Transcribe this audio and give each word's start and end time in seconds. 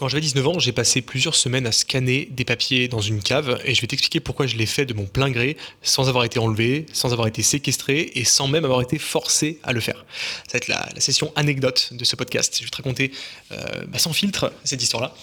Quand 0.00 0.08
j'avais 0.08 0.22
19 0.22 0.46
ans, 0.46 0.58
j'ai 0.58 0.72
passé 0.72 1.02
plusieurs 1.02 1.34
semaines 1.34 1.66
à 1.66 1.72
scanner 1.72 2.26
des 2.30 2.46
papiers 2.46 2.88
dans 2.88 3.02
une 3.02 3.22
cave 3.22 3.60
et 3.66 3.74
je 3.74 3.82
vais 3.82 3.86
t'expliquer 3.86 4.18
pourquoi 4.18 4.46
je 4.46 4.56
l'ai 4.56 4.64
fait 4.64 4.86
de 4.86 4.94
mon 4.94 5.04
plein 5.04 5.28
gré, 5.28 5.58
sans 5.82 6.08
avoir 6.08 6.24
été 6.24 6.38
enlevé, 6.38 6.86
sans 6.94 7.12
avoir 7.12 7.28
été 7.28 7.42
séquestré 7.42 8.10
et 8.14 8.24
sans 8.24 8.48
même 8.48 8.64
avoir 8.64 8.80
été 8.80 8.98
forcé 8.98 9.58
à 9.62 9.74
le 9.74 9.80
faire. 9.80 10.06
Ça 10.46 10.54
va 10.54 10.56
être 10.56 10.68
la, 10.68 10.88
session 11.00 11.34
anecdote 11.36 11.90
de 11.92 12.02
ce 12.06 12.16
podcast. 12.16 12.56
Je 12.60 12.64
vais 12.64 12.70
te 12.70 12.76
raconter 12.78 13.12
euh, 13.52 13.84
bah, 13.88 13.98
sans 13.98 14.14
filtre 14.14 14.54
cette 14.64 14.82
histoire-là. 14.82 15.14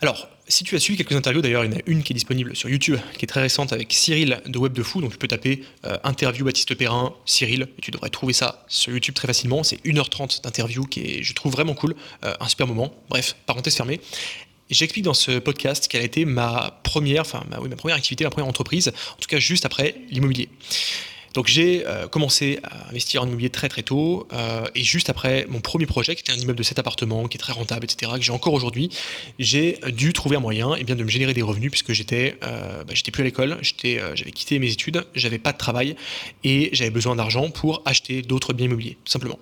Alors, 0.00 0.28
si 0.48 0.64
tu 0.64 0.76
as 0.76 0.80
suivi 0.80 0.98
quelques 0.98 1.16
interviews, 1.16 1.40
d'ailleurs, 1.40 1.64
il 1.64 1.72
y 1.72 1.74
en 1.74 1.78
a 1.78 1.82
une 1.86 2.02
qui 2.02 2.12
est 2.12 2.14
disponible 2.14 2.54
sur 2.54 2.68
YouTube, 2.68 2.98
qui 3.16 3.24
est 3.24 3.28
très 3.28 3.40
récente 3.40 3.72
avec 3.72 3.92
Cyril 3.92 4.42
de 4.46 4.58
Web 4.58 4.72
de 4.72 4.82
Fou. 4.82 5.00
Donc, 5.00 5.12
tu 5.12 5.18
peux 5.18 5.28
taper 5.28 5.62
euh, 5.86 5.96
interview 6.04 6.44
Baptiste 6.44 6.74
Perrin, 6.74 7.14
Cyril, 7.24 7.68
et 7.78 7.80
tu 7.80 7.90
devrais 7.90 8.10
trouver 8.10 8.32
ça 8.32 8.64
sur 8.68 8.92
YouTube 8.92 9.14
très 9.14 9.26
facilement. 9.26 9.62
C'est 9.62 9.82
1h30 9.84 10.42
d'interview 10.42 10.84
qui 10.84 11.00
est, 11.00 11.22
je 11.22 11.32
trouve, 11.32 11.52
vraiment 11.52 11.74
cool. 11.74 11.94
Euh, 12.24 12.34
un 12.40 12.48
super 12.48 12.66
moment. 12.66 12.94
Bref, 13.08 13.36
parenthèse 13.46 13.76
fermée. 13.76 14.00
J'explique 14.70 15.04
dans 15.04 15.14
ce 15.14 15.38
podcast 15.38 15.88
quelle 15.88 16.00
a 16.00 16.04
été 16.04 16.24
ma 16.24 16.80
première, 16.82 17.22
enfin, 17.22 17.44
oui, 17.60 17.68
ma 17.68 17.76
première 17.76 17.96
activité, 17.96 18.24
ma 18.24 18.30
première 18.30 18.48
entreprise, 18.48 18.88
en 18.88 19.20
tout 19.20 19.28
cas 19.28 19.38
juste 19.38 19.66
après 19.66 19.94
l'immobilier. 20.10 20.48
Donc 21.34 21.48
j'ai 21.48 21.84
euh, 21.86 22.06
commencé 22.06 22.60
à 22.62 22.88
investir 22.90 23.22
en 23.22 23.26
immobilier 23.26 23.50
très 23.50 23.68
très 23.68 23.82
tôt 23.82 24.28
euh, 24.32 24.64
et 24.76 24.84
juste 24.84 25.10
après 25.10 25.46
mon 25.48 25.60
premier 25.60 25.84
projet 25.84 26.14
qui 26.14 26.20
était 26.20 26.32
un 26.32 26.36
immeuble 26.36 26.58
de 26.58 26.62
7 26.62 26.78
appartements 26.78 27.26
qui 27.26 27.36
est 27.36 27.40
très 27.40 27.52
rentable 27.52 27.84
etc 27.84 28.12
que 28.14 28.22
j'ai 28.22 28.30
encore 28.30 28.54
aujourd'hui 28.54 28.88
j'ai 29.40 29.80
dû 29.88 30.12
trouver 30.12 30.36
un 30.36 30.40
moyen 30.40 30.76
et 30.76 30.78
eh 30.80 30.84
bien, 30.84 30.94
de 30.94 31.02
me 31.02 31.08
générer 31.08 31.34
des 31.34 31.42
revenus 31.42 31.72
puisque 31.72 31.92
j'étais 31.92 32.38
euh, 32.44 32.84
bah, 32.84 32.94
j'étais 32.94 33.10
plus 33.10 33.22
à 33.22 33.24
l'école 33.24 33.58
j'étais 33.62 34.00
j'avais 34.14 34.30
quitté 34.30 34.60
mes 34.60 34.70
études 34.70 35.04
j'avais 35.16 35.38
pas 35.38 35.52
de 35.52 35.58
travail 35.58 35.96
et 36.44 36.70
j'avais 36.72 36.90
besoin 36.90 37.16
d'argent 37.16 37.50
pour 37.50 37.82
acheter 37.84 38.22
d'autres 38.22 38.52
biens 38.52 38.66
immobiliers 38.66 38.96
tout 39.04 39.10
simplement. 39.10 39.38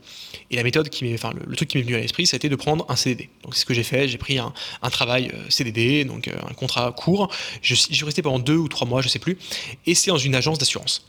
Et 0.50 0.56
la 0.56 0.62
méthode 0.62 0.88
qui 0.88 1.05
m'est 1.05 1.14
enfin 1.14 1.33
le, 1.47 1.56
truc 1.56 1.69
qui 1.69 1.77
m'est 1.77 1.84
venu 1.84 1.97
à 1.97 2.00
l'esprit 2.00 2.27
ça 2.27 2.36
a 2.36 2.38
été 2.38 2.48
de 2.48 2.56
prendre 2.56 2.86
un 2.88 2.97
CDD 2.97 3.28
donc 3.45 3.55
c'est 3.55 3.61
ce 3.61 3.66
que 3.66 3.74
j'ai 3.74 3.83
fait 3.83 4.09
j'ai 4.09 4.19
pris 4.19 4.38
un, 4.38 4.55
un, 4.80 4.91
travail 4.91 5.30
CDD 5.50 6.06
donc 6.06 6.28
un 6.28 6.55
contrat 6.55 6.91
court. 6.92 7.30
Je, 7.61 7.74
je 7.91 8.05
resté 8.06 8.22
pendant 8.22 8.39
deux 8.39 8.56
ou 8.56 8.69
trois 8.69 8.86
mois 8.86 9.02
je 9.02 9.08
sais 9.08 9.19
plus 9.19 9.36
et 9.86 9.95
c'est 9.95 10.11
dans 10.11 10.17
une 10.17 10.34
agence 10.34 10.58
d'assurance. 10.58 11.06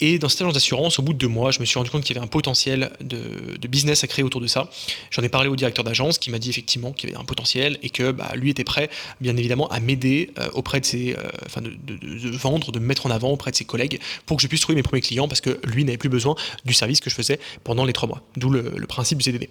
Et 0.00 0.18
cette 0.28 0.40
agence 0.40 0.54
d'assurance, 0.54 0.98
au 0.98 1.02
bout 1.02 1.12
de 1.12 1.18
deux 1.18 1.28
mois, 1.28 1.50
je 1.50 1.60
me 1.60 1.64
suis 1.64 1.78
rendu 1.78 1.90
compte 1.90 2.04
qu'il 2.04 2.14
y 2.14 2.18
avait 2.18 2.24
un 2.24 2.28
potentiel 2.28 2.92
de, 3.00 3.66
business 3.66 4.04
à 4.04 4.06
créer 4.06 4.24
autour 4.24 4.40
de 4.40 4.46
ça. 4.46 4.70
J'en 5.10 5.22
ai 5.22 5.28
parlé 5.28 5.48
au 5.48 5.56
directeur 5.56 5.84
d'agence 5.84 6.18
qui 6.18 6.30
m'a 6.30 6.38
dit 6.38 6.50
effectivement 6.50 6.92
qu'il 6.92 7.10
y 7.10 7.12
avait 7.12 7.20
un 7.20 7.24
potentiel 7.24 7.78
et 7.82 7.90
que 7.90 8.12
bah, 8.12 8.32
lui 8.36 8.50
était 8.50 8.64
prêt, 8.64 8.88
bien 9.20 9.36
évidemment, 9.36 9.68
à 9.68 9.80
m'aider 9.80 10.30
euh, 10.38 10.48
auprès 10.52 10.80
de 10.80 10.86
ses, 10.86 11.14
euh, 11.14 11.22
enfin 11.44 11.60
de, 11.62 12.30
vendre, 12.36 12.70
de 12.70 12.78
me 12.78 12.86
mettre 12.86 13.06
en 13.06 13.10
avant 13.10 13.30
auprès 13.30 13.50
de 13.50 13.56
ses 13.56 13.64
collègues 13.64 14.00
pour 14.24 14.36
que 14.36 14.42
je 14.42 14.48
puisse 14.48 14.60
trouver 14.60 14.76
mes 14.76 14.82
premiers 14.82 15.00
clients 15.02 15.28
parce 15.28 15.40
que 15.40 15.58
lui 15.64 15.84
n'avait 15.84 15.98
plus 15.98 16.08
besoin 16.08 16.36
du 16.64 16.74
service 16.74 17.00
que 17.00 17.10
je 17.10 17.14
faisais 17.14 17.40
pendant 17.64 17.84
les 17.84 17.92
trois 17.92 18.08
mois. 18.08 18.22
D'où 18.36 18.50
le, 18.50 18.86
principe 18.86 19.18
du 19.18 19.24
CDD. 19.24 19.50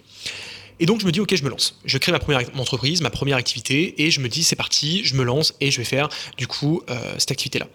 Et 0.79 0.85
donc 0.85 1.01
je 1.01 1.05
me 1.05 1.11
dis 1.11 1.19
ok 1.19 1.35
je 1.35 1.43
me 1.43 1.49
lance. 1.49 1.79
Je 1.85 1.97
crée 1.97 2.11
ma 2.11 2.19
première 2.19 2.41
entreprise, 2.57 3.01
ma 3.01 3.09
première 3.09 3.37
activité 3.37 4.01
et 4.03 4.11
je 4.11 4.21
me 4.21 4.29
dis 4.29 4.43
c'est 4.43 4.55
parti, 4.55 5.03
je 5.03 5.15
me 5.15 5.23
lance 5.23 5.53
et 5.59 5.71
je 5.71 5.77
vais 5.77 5.83
faire 5.83 6.09
du 6.37 6.47
coup 6.47 6.81
euh, 6.89 7.15
cette 7.17 7.31
activité 7.31 7.59
là. 7.59 7.67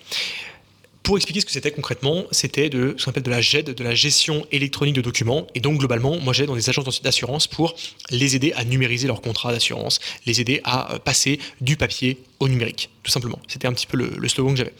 Pour 1.02 1.16
expliquer 1.16 1.40
ce 1.40 1.46
que 1.46 1.52
c'était 1.52 1.70
concrètement, 1.70 2.24
c'était 2.30 2.68
de 2.68 2.94
ce 2.98 3.04
qu'on 3.04 3.10
appelle 3.10 3.22
de 3.22 3.30
la 3.30 3.40
GED, 3.40 3.74
de 3.74 3.84
la 3.84 3.94
gestion 3.94 4.46
électronique 4.52 4.94
de 4.94 5.00
documents. 5.00 5.46
Et 5.54 5.60
donc 5.60 5.78
globalement, 5.78 6.18
moi 6.20 6.32
j'aide 6.32 6.46
dans 6.46 6.54
des 6.54 6.68
agences 6.68 7.02
d'assurance 7.02 7.46
pour 7.46 7.74
les 8.10 8.36
aider 8.36 8.52
à 8.52 8.64
numériser 8.64 9.06
leurs 9.06 9.22
contrats 9.22 9.52
d'assurance, 9.52 9.98
les 10.26 10.40
aider 10.40 10.60
à 10.64 10.94
euh, 10.94 10.98
passer 10.98 11.40
du 11.60 11.76
papier 11.76 12.18
au 12.38 12.48
numérique, 12.48 12.90
tout 13.02 13.10
simplement. 13.10 13.38
C'était 13.48 13.66
un 13.66 13.72
petit 13.72 13.86
peu 13.86 13.96
le, 13.96 14.28
slogan 14.28 14.52
que 14.52 14.58
j'avais. 14.58 14.74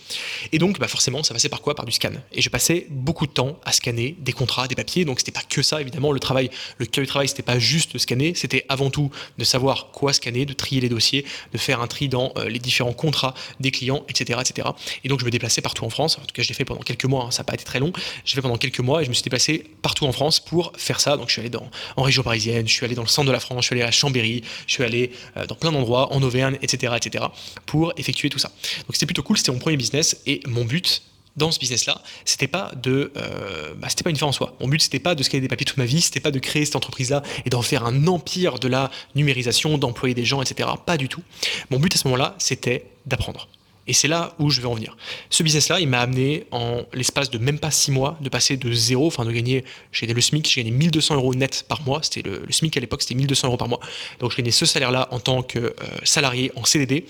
Et 0.53 0.59
donc, 0.59 0.79
bah 0.79 0.89
forcément, 0.89 1.23
ça 1.23 1.33
passait 1.33 1.49
par 1.49 1.63
quoi? 1.63 1.75
Par 1.75 1.87
du 1.87 1.93
scan. 1.93 2.13
Et 2.33 2.43
je 2.43 2.49
passais 2.51 2.87
beaucoup 2.91 3.27
de 3.27 3.33
temps 3.33 3.59
à 3.65 3.73
scanner 3.73 4.15
des 4.19 4.33
contrats, 4.33 4.69
des 4.69 4.75
papiers. 4.75 5.05
Donc, 5.05 5.21
c'était 5.21 5.33
pas 5.33 5.43
que 5.43 5.63
ça, 5.63 5.81
évidemment. 5.81 6.13
Le 6.13 6.21
travail, 6.21 6.51
le 6.79 6.87
cœur 6.87 7.03
du 7.03 7.09
travail, 7.09 7.29
c'était 7.29 7.43
pas 7.43 7.59
juste 7.59 7.95
de 7.95 7.99
scanner, 7.99 8.35
c'était 8.35 8.67
avant 8.69 8.91
tout 8.91 9.11
de 9.39 9.45
savoir 9.45 9.91
quoi 9.93 10.13
scanner, 10.13 10.45
de 10.45 10.53
trier 10.53 10.81
les 10.81 10.89
dossiers, 10.89 11.25
de 11.53 11.59
faire 11.59 11.81
un 11.81 11.87
tri 11.87 12.09
dans 12.09 12.33
euh, 12.37 12.49
les 12.49 12.59
différents 12.59 12.93
contrats 12.93 13.35
des 13.59 13.71
clients, 13.71 14.05
etc., 14.09 14.39
etc. 14.41 14.69
Et 15.03 15.09
donc, 15.09 15.21
je 15.21 15.25
me 15.25 15.31
déplaçais 15.31 15.63
partout 15.63 15.85
en 15.85 15.91
France. 15.91 16.19
En 16.19 16.27
tout 16.27 16.35
cas, 16.35 16.43
je 16.43 16.49
l'ai 16.49 16.55
fait 16.55 16.67
pendant 16.67 16.83
quelques 16.83 17.07
mois. 17.07 17.25
Hein. 17.25 17.31
ça 17.31 17.41
n'a 17.43 17.45
pas 17.45 17.55
été 17.55 17.65
très 17.65 17.81
long. 17.81 17.93
J'ai 18.25 18.35
fait 18.35 18.43
pendant 18.43 18.59
quelques 18.59 18.81
mois 18.81 19.01
et 19.01 19.05
je 19.05 19.09
me 19.09 19.15
suis 19.15 19.25
déplacé 19.25 19.65
partout 19.81 20.05
en 20.05 20.13
France 20.13 20.41
pour 20.41 20.73
faire 20.77 21.01
ça. 21.01 21.17
Donc, 21.17 21.29
je 21.29 21.33
suis 21.33 21.41
allé 21.41 21.51
dans, 21.51 21.71
en 21.97 22.03
région 22.03 22.23
parisienne, 22.23 22.69
je 22.69 22.73
suis 22.73 22.85
allé 22.85 22.95
dans 22.95 23.03
le 23.03 23.09
centre 23.09 23.29
de 23.29 23.33
la 23.33 23.41
France, 23.41 23.63
je 23.63 23.67
suis 23.69 23.75
allé 23.77 23.83
à 23.83 23.91
Chambéry, 23.91 24.43
je 24.67 24.73
suis 24.75 24.85
allé 24.85 25.13
euh, 25.39 25.47
dans 25.47 25.55
plein 25.55 25.73
d'endroits, 25.73 26.13
en 26.13 26.23
Auvergne, 26.23 26.59
etc., 26.61 26.93
etc 26.97 27.25
pour 27.67 27.93
effectuer 28.11 28.29
tout 28.29 28.39
ça. 28.39 28.51
Donc 28.87 28.95
c'était 28.95 29.07
plutôt 29.07 29.23
cool, 29.23 29.39
c'était 29.39 29.53
mon 29.53 29.59
premier 29.59 29.77
business 29.77 30.21
et 30.27 30.41
mon 30.47 30.65
but 30.65 31.03
dans 31.37 31.53
ce 31.53 31.61
business-là, 31.61 32.03
c'était 32.25 32.49
pas 32.49 32.73
de, 32.83 33.13
euh, 33.17 33.73
bah, 33.77 33.89
c'était 33.89 34.03
pas 34.03 34.11
une 34.11 34.17
fin 34.17 34.27
en 34.27 34.33
soi. 34.33 34.57
Mon 34.61 34.69
but 34.69 34.83
c'était 34.83 34.99
pas 34.99 35.15
de 35.15 35.23
scaler 35.23 35.41
des 35.41 35.49
papiers 35.49 35.65
toute 35.65 35.79
ma 35.79 35.85
vie, 35.85 36.01
c'était 36.01 36.21
pas 36.21 36.33
de 36.33 36.39
créer 36.39 36.65
cette 36.65 36.77
entreprise-là 36.77 37.23
et 37.45 37.51
d'en 37.51 37.63
faire 37.63 37.85
un 37.87 38.07
empire 38.09 38.59
de 38.59 38.69
la 38.69 38.91
numérisation, 39.15 39.79
d'employer 39.79 40.15
des 40.15 40.25
gens, 40.25 40.43
etc. 40.43 40.69
Pas 40.85 40.97
du 40.97 41.09
tout. 41.09 41.23
Mon 41.71 41.79
but 41.79 41.95
à 41.95 41.99
ce 41.99 42.09
moment-là, 42.09 42.35
c'était 42.39 42.85
d'apprendre. 43.07 43.49
Et 43.87 43.93
c'est 43.93 44.09
là 44.09 44.35
où 44.39 44.51
je 44.51 44.61
vais 44.61 44.69
en 44.69 44.75
venir. 44.75 44.97
Ce 45.31 45.43
business-là, 45.43 45.81
il 45.81 45.89
m'a 45.89 46.01
amené 46.01 46.47
en 46.51 46.83
l'espace 46.93 47.31
de 47.31 47.39
même 47.39 47.59
pas 47.59 47.71
six 47.71 47.91
mois 47.91 48.19
de 48.21 48.29
passer 48.29 48.57
de 48.57 48.73
zéro, 48.73 49.07
enfin 49.07 49.25
de 49.25 49.33
gagner, 49.33 49.65
j'ai 49.93 50.07
gagné 50.07 50.15
le 50.15 50.21
SMIC, 50.21 50.49
j'ai 50.49 50.63
gagné 50.63 50.77
1200 50.77 51.15
euros 51.17 51.35
net 51.35 51.65
par 51.69 51.83
mois. 51.83 52.01
C'était 52.03 52.23
le, 52.23 52.45
SMIC 52.51 52.77
à 52.77 52.81
l'époque, 52.81 53.03
c'était 53.03 53.15
1200 53.15 53.49
euros 53.49 53.57
par 53.57 53.69
mois. 53.69 53.81
Donc 54.19 54.31
je 54.31 54.37
gagnais 54.37 54.51
ce 54.51 54.67
salaire-là 54.67 55.09
en 55.11 55.21
tant 55.21 55.43
que 55.43 55.59
euh, 55.59 55.73
salarié 56.05 56.53
en 56.57 56.65
CDD. 56.65 57.07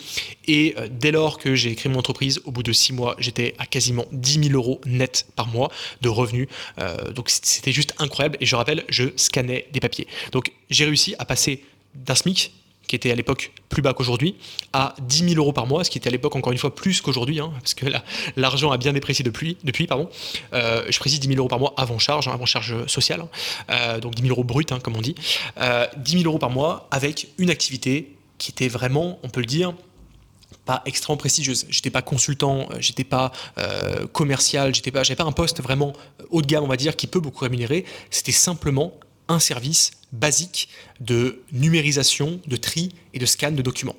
Et 0.47 0.75
euh, 0.79 0.89
dès 0.91 1.11
lors 1.11 1.39
que 1.39 1.55
j'ai 1.55 1.75
créé 1.75 1.93
mon 1.93 1.99
entreprise, 1.99 2.41
au 2.45 2.51
bout 2.51 2.63
de 2.63 2.73
six 2.73 2.93
mois, 2.93 3.17
j'étais 3.19 3.55
à 3.59 3.67
quasiment 3.67 4.07
10 4.13 4.45
000 4.49 4.55
euros 4.55 4.81
net 4.87 5.27
par 5.37 5.49
mois 5.49 5.71
de 6.01 6.09
revenus. 6.09 6.49
Euh, 6.79 7.13
donc 7.13 7.29
c'était 7.31 7.73
juste 7.73 7.95
incroyable. 7.99 8.37
Et 8.41 8.47
je 8.47 8.57
rappelle, 8.57 8.85
je 8.89 9.05
scannais 9.17 9.67
des 9.73 9.81
papiers. 9.81 10.07
Donc 10.33 10.53
j'ai 10.71 10.85
réussi 10.85 11.15
à 11.19 11.25
passer 11.25 11.65
d'un 11.95 12.15
SMIC 12.15 12.53
qui 12.91 12.97
était 12.97 13.13
à 13.13 13.15
l'époque 13.15 13.53
plus 13.69 13.83
bas 13.83 13.95
qu'aujourd'hui, 13.95 14.35
à 14.73 14.97
10 15.01 15.29
000 15.29 15.35
euros 15.37 15.53
par 15.53 15.69
mois, 15.69 15.85
ce 15.85 15.91
qui 15.91 15.99
était 15.99 16.09
à 16.09 16.11
l'époque 16.11 16.35
encore 16.35 16.51
une 16.51 16.59
fois 16.59 16.75
plus 16.75 17.01
qu'aujourd'hui, 17.01 17.39
hein, 17.39 17.53
parce 17.61 17.75
que 17.75 17.87
l'argent 18.37 18.73
a 18.73 18.79
bien 18.79 18.93
déprécié 18.93 19.25
depuis. 19.25 19.57
depuis 19.63 19.87
pardon. 19.87 20.09
Euh, 20.55 20.85
je 20.91 20.99
précise 20.99 21.21
10 21.21 21.29
000 21.29 21.39
euros 21.39 21.47
par 21.47 21.61
mois 21.61 21.73
avant 21.77 22.01
charge, 22.01 22.27
hein, 22.27 22.33
avant 22.35 22.47
charge 22.47 22.85
sociale, 22.89 23.21
hein. 23.21 23.29
euh, 23.71 24.01
donc 24.01 24.17
10 24.17 24.23
000 24.23 24.35
euros 24.35 24.43
brut, 24.43 24.77
comme 24.83 24.97
on 24.97 25.03
dit. 25.03 25.15
10 25.15 25.23
euh, 25.61 25.87
000 26.05 26.25
euros 26.25 26.41
par 26.41 26.51
mois 26.51 26.89
avec 26.91 27.29
une 27.39 27.51
activité 27.51 28.17
qui 28.39 28.51
était 28.51 28.67
vraiment, 28.67 29.21
on 29.23 29.29
peut 29.29 29.41
le 29.41 29.47
dire, 29.47 29.73
pas 30.65 30.83
extrêmement 30.85 31.17
prestigieuse. 31.17 31.67
J'étais 31.71 31.91
pas 31.91 32.03
consultant, 32.03 32.69
j'étais 32.81 33.05
pas 33.05 33.31
commercial, 34.13 34.75
j'étais 34.75 34.91
pas, 34.91 35.05
j'avais 35.05 35.17
pas 35.17 35.25
un 35.25 35.33
poste 35.33 35.63
vraiment 35.63 35.93
haut 36.31 36.43
de 36.43 36.47
gamme, 36.49 36.65
on 36.65 36.69
va 36.69 36.77
dire, 36.77 36.97
qui 36.97 37.07
peut 37.07 37.21
beaucoup 37.21 37.45
rémunérer. 37.45 37.85
C'était 38.11 38.33
simplement 38.33 38.95
un 39.31 39.39
service 39.39 39.93
basique 40.13 40.69
de 41.01 41.43
numérisation, 41.53 42.41
de 42.47 42.57
tri 42.57 42.91
et 43.15 43.19
de 43.19 43.27
scan 43.27 43.53
de 43.53 43.63
documents. 43.63 43.97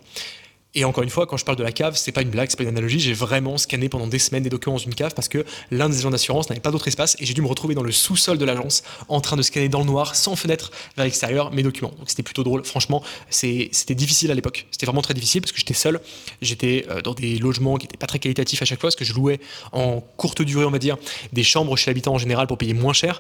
Et 0.74 0.86
encore 0.86 1.04
une 1.04 1.10
fois, 1.10 1.28
quand 1.28 1.36
je 1.36 1.44
parle 1.44 1.58
de 1.58 1.64
la 1.64 1.74
cave, 1.74 1.98
c'est 1.98 2.14
pas 2.14 2.22
une 2.22 2.30
blague, 2.30 2.50
c'est 2.50 2.56
pas 2.56 2.64
une 2.64 2.70
analogie. 2.70 3.00
J'ai 3.00 3.14
vraiment 3.14 3.58
scanné 3.58 3.90
pendant 3.90 4.08
des 4.08 4.20
semaines 4.20 4.44
des 4.44 4.50
documents 4.50 4.78
dans 4.78 4.84
une 4.84 4.96
cave 4.96 5.14
parce 5.14 5.28
que 5.28 5.44
l'un 5.70 5.90
des 5.90 5.98
agents 5.98 6.12
d'assurance 6.12 6.50
n'avait 6.50 6.62
pas 6.62 6.72
d'autre 6.72 6.88
espace 6.88 7.18
et 7.20 7.26
j'ai 7.26 7.34
dû 7.34 7.42
me 7.42 7.48
retrouver 7.48 7.76
dans 7.76 7.84
le 7.84 7.92
sous-sol 7.92 8.38
de 8.38 8.46
l'agence 8.46 8.84
en 9.10 9.20
train 9.20 9.36
de 9.36 9.42
scanner 9.42 9.68
dans 9.68 9.80
le 9.80 9.86
noir, 9.86 10.16
sans 10.16 10.38
fenêtre 10.38 10.72
vers 10.96 11.04
l'extérieur, 11.04 11.52
mes 11.52 11.64
documents. 11.64 11.92
Donc 11.98 12.10
c'était 12.10 12.24
plutôt 12.24 12.44
drôle. 12.44 12.64
Franchement, 12.64 13.04
c'était 13.30 13.96
difficile 13.96 14.32
à 14.32 14.34
l'époque. 14.34 14.66
C'était 14.72 14.86
vraiment 14.86 15.02
très 15.02 15.14
difficile 15.14 15.42
parce 15.42 15.52
que 15.52 15.58
j'étais 15.58 15.74
seul. 15.74 16.00
J'étais 16.42 16.86
euh, 16.90 17.02
dans 17.02 17.14
des 17.14 17.38
logements 17.38 17.76
qui 17.76 17.88
n'étaient 17.88 17.98
pas 17.98 18.08
très 18.08 18.20
qualitatifs 18.20 18.62
à 18.62 18.66
chaque 18.66 18.80
fois 18.80 18.88
parce 18.88 18.96
que 18.96 19.06
je 19.06 19.14
louais 19.14 19.42
en 19.74 20.00
courte 20.16 20.42
durée, 20.42 20.64
on 20.64 20.72
va 20.72 20.80
dire, 20.80 20.98
des 21.34 21.44
chambres 21.44 21.76
chez 21.76 21.92
l'habitant 21.92 22.14
en 22.14 22.18
général 22.18 22.48
pour 22.48 22.58
payer 22.58 22.74
moins 22.74 22.94
cher 22.94 23.20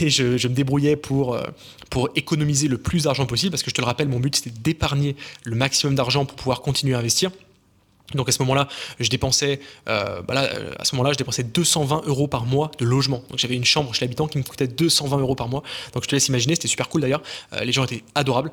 et 0.00 0.10
je, 0.10 0.24
me 0.48 0.54
débrouillais 0.54 0.96
pour, 0.96 1.34
euh, 1.34 1.44
pour 1.90 2.08
économiser 2.16 2.66
le 2.66 2.78
plus 2.78 3.04
d'argent 3.04 3.26
possible 3.26 3.52
parce 3.52 3.62
que 3.62 3.70
je 3.70 3.74
te 3.76 3.80
le 3.80 3.86
rappelle, 3.86 4.08
mon 4.08 4.18
but 4.18 4.34
c'était 4.34 4.50
d'épargner 4.50 5.14
le 5.44 5.54
maximum 5.54 5.94
d'argent 5.94 6.24
pour 6.24 6.36
pouvoir 6.36 6.60
continuer 6.60 6.87
à 6.94 6.98
investir. 6.98 7.30
Donc 8.14 8.28
à 8.28 8.32
ce 8.32 8.38
moment-là, 8.40 8.68
je 9.00 9.10
dépensais, 9.10 9.60
euh, 9.88 10.22
bah 10.22 10.34
euh, 10.36 10.72
à 10.78 10.84
ce 10.84 10.94
moment-là, 10.94 11.12
je 11.12 11.18
dépensais 11.18 11.42
220 11.42 12.02
euros 12.06 12.26
par 12.26 12.46
mois 12.46 12.70
de 12.78 12.86
logement. 12.86 13.22
Donc 13.28 13.38
j'avais 13.38 13.54
une 13.54 13.66
chambre 13.66 13.92
chez 13.94 14.04
l'habitant 14.04 14.26
qui 14.28 14.38
me 14.38 14.42
coûtait 14.42 14.66
220 14.66 15.18
euros 15.18 15.34
par 15.34 15.48
mois. 15.48 15.62
Donc 15.92 16.04
je 16.04 16.08
te 16.08 16.14
laisse 16.14 16.28
imaginer, 16.28 16.54
c'était 16.54 16.68
super 16.68 16.88
cool 16.88 17.02
d'ailleurs. 17.02 17.22
Euh, 17.52 17.64
les 17.64 17.72
gens 17.72 17.84
étaient 17.84 18.02
adorables 18.14 18.50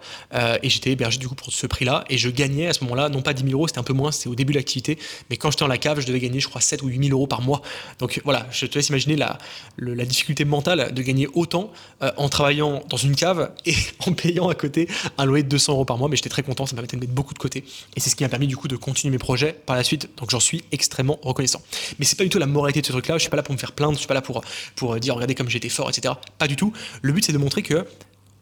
et 0.61 0.69
j'étais 0.69 0.91
hébergé 0.91 1.17
du 1.17 1.27
coup 1.27 1.35
pour 1.35 1.51
ce 1.51 1.67
prix-là. 1.67 2.03
Et 2.09 2.17
je 2.17 2.29
gagnais 2.29 2.67
à 2.67 2.73
ce 2.73 2.83
moment-là, 2.83 3.09
non 3.09 3.21
pas 3.21 3.33
10 3.33 3.43
000 3.43 3.53
euros, 3.53 3.67
c'était 3.67 3.79
un 3.79 3.83
peu 3.83 3.93
moins, 3.93 4.11
c'était 4.11 4.27
au 4.27 4.35
début 4.35 4.53
de 4.53 4.57
l'activité. 4.57 4.97
Mais 5.29 5.37
quand 5.37 5.51
j'étais 5.51 5.63
en 5.63 5.67
la 5.67 5.77
cave, 5.77 6.01
je 6.01 6.05
devais 6.05 6.19
gagner, 6.19 6.39
je 6.39 6.47
crois, 6.47 6.61
7 6.61 6.81
ou 6.81 6.87
8 6.87 7.07
000 7.07 7.17
euros 7.17 7.27
par 7.27 7.41
mois. 7.41 7.61
Donc 7.99 8.21
voilà, 8.25 8.47
je 8.51 8.65
te 8.65 8.75
laisse 8.75 8.89
imaginer 8.89 9.15
la, 9.15 9.37
la 9.77 10.05
difficulté 10.05 10.43
mentale 10.43 10.93
de 10.93 11.01
gagner 11.01 11.27
autant 11.33 11.71
en 12.01 12.27
travaillant 12.27 12.83
dans 12.89 12.97
une 12.97 13.15
cave 13.15 13.51
et 13.65 13.75
en 14.05 14.13
payant 14.13 14.49
à 14.49 14.55
côté 14.55 14.89
un 15.17 15.25
loyer 15.25 15.43
de 15.43 15.49
200 15.49 15.73
euros 15.73 15.85
par 15.85 15.97
mois. 15.97 16.09
Mais 16.09 16.17
j'étais 16.17 16.29
très 16.29 16.43
content, 16.43 16.65
ça 16.65 16.75
m'a 16.75 16.81
permis 16.81 16.99
de 16.99 17.05
mettre 17.05 17.13
beaucoup 17.13 17.33
de 17.33 17.39
côté. 17.39 17.63
Et 17.95 17.99
c'est 17.99 18.09
ce 18.09 18.15
qui 18.15 18.23
m'a 18.23 18.29
permis 18.29 18.47
du 18.47 18.57
coup 18.57 18.67
de 18.67 18.75
continuer 18.75 19.11
mes 19.11 19.19
projets 19.19 19.44
par 19.53 19.75
la 19.75 19.83
suite. 19.83 20.09
Donc 20.17 20.29
j'en 20.29 20.39
suis 20.39 20.63
extrêmement 20.71 21.19
reconnaissant. 21.21 21.61
Mais 21.99 22.05
c'est 22.05 22.17
pas 22.17 22.23
du 22.23 22.29
tout 22.29 22.39
la 22.39 22.45
moralité 22.45 22.81
de 22.81 22.85
ce 22.85 22.91
truc-là. 22.91 23.15
Je 23.15 23.21
suis 23.21 23.29
pas 23.29 23.37
là 23.37 23.43
pour 23.43 23.53
me 23.53 23.59
faire 23.59 23.71
plaindre, 23.71 23.93
je 23.93 23.99
suis 23.99 24.07
pas 24.07 24.13
là 24.13 24.21
pour, 24.21 24.43
pour 24.75 24.95
dire 24.99 25.15
regardez 25.15 25.35
comme 25.35 25.49
j'étais 25.49 25.69
fort, 25.69 25.89
etc. 25.89 26.13
Pas 26.37 26.47
du 26.47 26.55
tout. 26.55 26.73
Le 27.01 27.11
but 27.11 27.25
c'est 27.25 27.33
de 27.33 27.37
montrer 27.37 27.61
que 27.61 27.85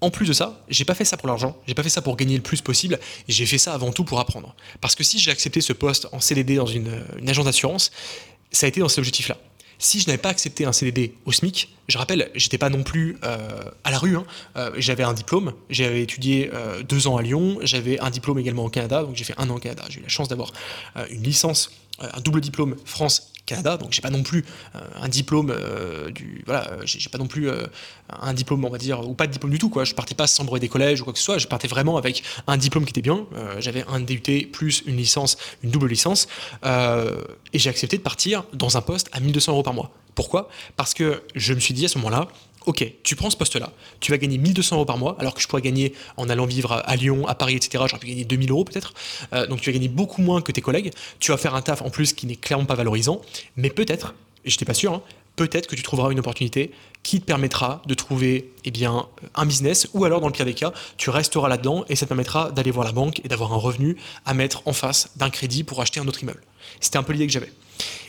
en 0.03 0.09
plus 0.09 0.27
de 0.27 0.33
ça, 0.33 0.61
j'ai 0.67 0.83
pas 0.83 0.95
fait 0.95 1.05
ça 1.05 1.15
pour 1.15 1.29
l'argent, 1.29 1.55
j'ai 1.65 1.73
pas 1.73 1.81
fait 1.81 1.89
ça 1.89 2.01
pour 2.01 2.17
gagner 2.17 2.35
le 2.35 2.44
plus 2.44 2.61
possible, 2.61 3.00
j'ai 3.29 3.45
fait 3.45 3.57
ça 3.57 3.73
avant 3.73 3.94
tout 3.94 4.03
pour 4.03 4.19
apprendre. 4.19 4.53
Parce 4.81 4.95
que 4.95 5.03
si 5.03 5.17
j'ai 5.17 5.31
accepté 5.31 5.61
ce 5.61 5.71
poste 5.71 6.09
en 6.11 6.19
CDD 6.19 6.57
dans 6.57 6.65
une, 6.65 7.05
agence 7.25 7.45
d'assurance, 7.45 7.89
ça 8.51 8.65
a 8.65 8.69
été 8.69 8.81
dans 8.81 8.89
cet 8.89 8.97
objectif-là. 8.97 9.38
Si 9.83 10.00
je 10.00 10.07
n'avais 10.07 10.18
pas 10.18 10.30
accepté 10.30 10.63
un 10.63 10.71
CDD 10.71 11.13
au 11.25 11.33
SMIC, 11.33 11.68
je 11.89 11.97
rappelle, 11.97 12.31
j'étais 12.35 12.57
pas 12.57 12.69
non 12.69 12.83
plus 12.83 13.18
euh, 13.25 13.65
à 13.83 13.91
la 13.91 13.97
rue. 13.97 14.15
Hein. 14.15 14.24
Euh, 14.56 14.71
j'avais 14.77 15.03
un 15.03 15.12
diplôme, 15.12 15.51
j'avais 15.69 16.01
étudié 16.01 16.50
euh, 16.53 16.83
deux 16.83 17.06
ans 17.07 17.18
à 17.18 17.21
Lyon, 17.21 17.59
j'avais 17.63 18.00
un 18.00 18.09
diplôme 18.09 18.39
également 18.39 18.63
au 18.63 18.69
Canada, 18.69 19.03
donc 19.03 19.18
j'ai 19.18 19.25
fait 19.25 19.35
un 19.38 19.50
an 19.50 19.57
au 19.57 19.59
Canada. 19.59 19.83
J'ai 19.89 20.00
eu 20.00 20.03
la 20.03 20.07
chance 20.07 20.30
d'avoir 20.30 20.53
une 21.09 21.21
licence, 21.21 21.69
un 22.00 22.21
double 22.21 22.39
diplôme 22.39 22.77
France 22.85 23.32
Canada, 23.45 23.78
donc 23.78 23.92
j'ai 23.92 24.01
pas 24.01 24.10
non 24.10 24.24
plus 24.24 24.45
un 24.95 25.10
diplôme 25.10 25.54
du 26.13 26.44
voilà, 26.45 26.78
j'ai 26.86 27.10
pas 27.10 27.18
non 27.18 27.28
plus 27.28 27.50
un 28.10 28.34
diplôme 28.34 28.63
on 28.63 28.69
va 28.69 28.78
dire 28.78 29.07
ou 29.07 29.13
pas 29.13 29.28
de 29.28 29.31
diplôme 29.31 29.51
du 29.51 29.60
tout 29.60 29.69
quoi. 29.69 29.84
Je 29.84 29.94
partais 29.94 30.16
pas 30.16 30.28
sans 30.28 30.45
bruit 30.45 30.60
des 30.62 30.69
collèges 30.69 31.01
ou 31.01 31.04
quoi 31.04 31.13
que 31.13 31.19
ce 31.19 31.25
soit. 31.25 31.38
Je 31.38 31.48
partais 31.48 31.68
vraiment 31.68 31.98
avec 31.98 32.24
un 32.48 32.57
diplôme 32.57 32.86
qui 32.86 32.92
était 32.92 33.01
bien. 33.01 33.25
j'avais 33.60 33.86
un 33.88 34.00
DUT 34.00 34.50
plus 34.51 34.84
une 34.86 34.98
licence, 34.98 35.38
une 35.63 35.72
double 35.72 35.88
licence, 35.88 36.28
et 36.63 37.60
j'ai 37.60 37.69
accepté 37.69 37.98
de 37.98 38.04
partir 38.04 38.44
dans 38.54 38.78
un 38.78 38.81
poste 38.81 39.10
à 39.12 39.19
1200 39.19 39.51
euros 39.51 39.63
par 39.63 39.74
mois. 39.74 39.92
Pourquoi? 40.16 40.48
Parce 40.75 40.94
que 40.94 41.24
je 41.36 41.54
me 41.54 41.60
suis 41.60 41.74
dit 41.74 41.86
à 41.86 41.88
ce 41.88 41.98
moment-là, 41.98 42.28
ok, 42.65 42.86
tu 43.04 43.15
prends 43.15 43.30
ce 43.30 43.38
poste-là, 43.38 43.71
tu 44.00 44.12
vas 44.12 44.18
gagner 44.18 44.38
1200 44.38 44.75
euros 44.75 44.86
par 44.86 44.98
mois, 44.98 45.15
alors 45.19 45.33
que 45.33 45.42
je 45.42 45.48
pourrais 45.48 45.62
gagner 45.62 45.94
en 46.18 46.30
allant 46.30 46.45
vivre 46.45 46.81
à 46.86 46.95
Lyon, 46.95 47.27
à 47.27 47.36
Paris, 47.36 47.56
etc. 47.56 47.83
J'aurais 47.88 48.00
pu 48.00 48.07
gagner 48.07 48.25
2000 48.25 48.51
euros 48.51 48.65
peut-être. 48.65 48.94
Euh, 49.33 49.48
donc 49.48 49.62
tu 49.62 49.69
vas 49.69 49.74
gagner 49.74 49.88
beaucoup 49.88 50.21
moins 50.21 50.42
que 50.42 50.51
tes 50.51 50.62
collègues. 50.62 50.92
Tu 51.19 51.31
vas 51.31 51.38
faire 51.38 51.56
un 51.56 51.62
taf 51.62 51.81
en 51.81 51.89
plus 51.89 52.13
qui 52.13 52.27
n'est 52.27 52.36
clairement 52.36 52.65
pas 52.65 52.75
valorisant, 52.75 53.21
mais 53.57 53.69
peut-être, 53.69 54.13
et 54.45 54.50
je 54.50 54.56
n'étais 54.56 54.65
pas 54.65 54.74
sûr, 54.74 54.94
hein, 54.94 55.01
peut-être 55.36 55.68
que 55.68 55.75
tu 55.75 55.83
trouveras 55.83 56.12
une 56.12 56.19
opportunité 56.19 56.71
qui 57.03 57.19
te 57.19 57.25
permettra 57.25 57.81
de 57.85 57.94
trouver 57.94 58.53
eh 58.63 58.71
bien, 58.71 59.07
un 59.35 59.45
business, 59.45 59.88
ou 59.94 60.05
alors 60.05 60.21
dans 60.21 60.27
le 60.27 60.33
pire 60.33 60.45
des 60.45 60.53
cas, 60.53 60.71
tu 60.97 61.09
resteras 61.09 61.50
là-dedans 61.50 61.83
et 61.89 61.95
ça 61.95 62.05
te 62.05 62.09
permettra 62.09 62.51
d'aller 62.51 62.71
voir 62.71 62.85
la 62.85 62.94
banque 62.94 63.19
et 63.23 63.27
d'avoir 63.27 63.53
un 63.53 63.57
revenu 63.57 63.97
à 64.25 64.33
mettre 64.33 64.63
en 64.65 64.73
face 64.73 65.09
d'un 65.17 65.29
crédit 65.29 65.63
pour 65.63 65.81
acheter 65.81 66.00
un 66.00 66.07
autre 66.07 66.23
immeuble. 66.23 66.41
C'était 66.79 66.97
un 66.97 67.03
peu 67.03 67.13
l'idée 67.13 67.27
que 67.27 67.33
j'avais. 67.33 67.51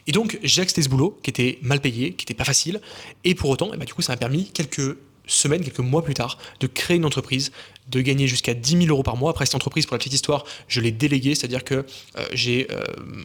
Et 0.07 0.13
donc, 0.13 0.39
j'ai 0.43 0.63
accepté 0.63 0.83
ce 0.83 0.89
boulot 0.89 1.19
qui 1.23 1.31
était 1.31 1.59
mal 1.63 1.81
payé, 1.81 2.13
qui 2.13 2.25
n'était 2.25 2.35
pas 2.35 2.45
facile. 2.45 2.81
Et 3.25 3.35
pour 3.35 3.51
autant, 3.51 3.71
eh 3.73 3.77
ben, 3.77 3.85
du 3.85 3.95
coup, 3.95 4.03
ça 4.03 4.13
m'a 4.13 4.17
permis 4.17 4.51
quelques 4.51 4.97
semaines, 5.27 5.63
quelques 5.63 5.79
mois 5.79 6.03
plus 6.03 6.15
tard, 6.15 6.39
de 6.61 6.67
créer 6.67 6.97
une 6.97 7.05
entreprise, 7.05 7.51
de 7.89 8.01
gagner 8.01 8.27
jusqu'à 8.27 8.55
10 8.55 8.79
000 8.79 8.87
euros 8.89 9.03
par 9.03 9.17
mois. 9.17 9.31
Après, 9.31 9.45
cette 9.45 9.55
entreprise, 9.55 9.87
pour 9.87 9.95
la 9.95 9.99
petite 9.99 10.15
histoire, 10.15 10.45
je 10.69 10.81
l'ai 10.81 10.91
déléguée, 10.91 11.35
c'est-à-dire 11.35 11.65
que 11.65 11.75
euh, 11.75 12.27
j'ai, 12.33 12.67
euh, 12.71 12.83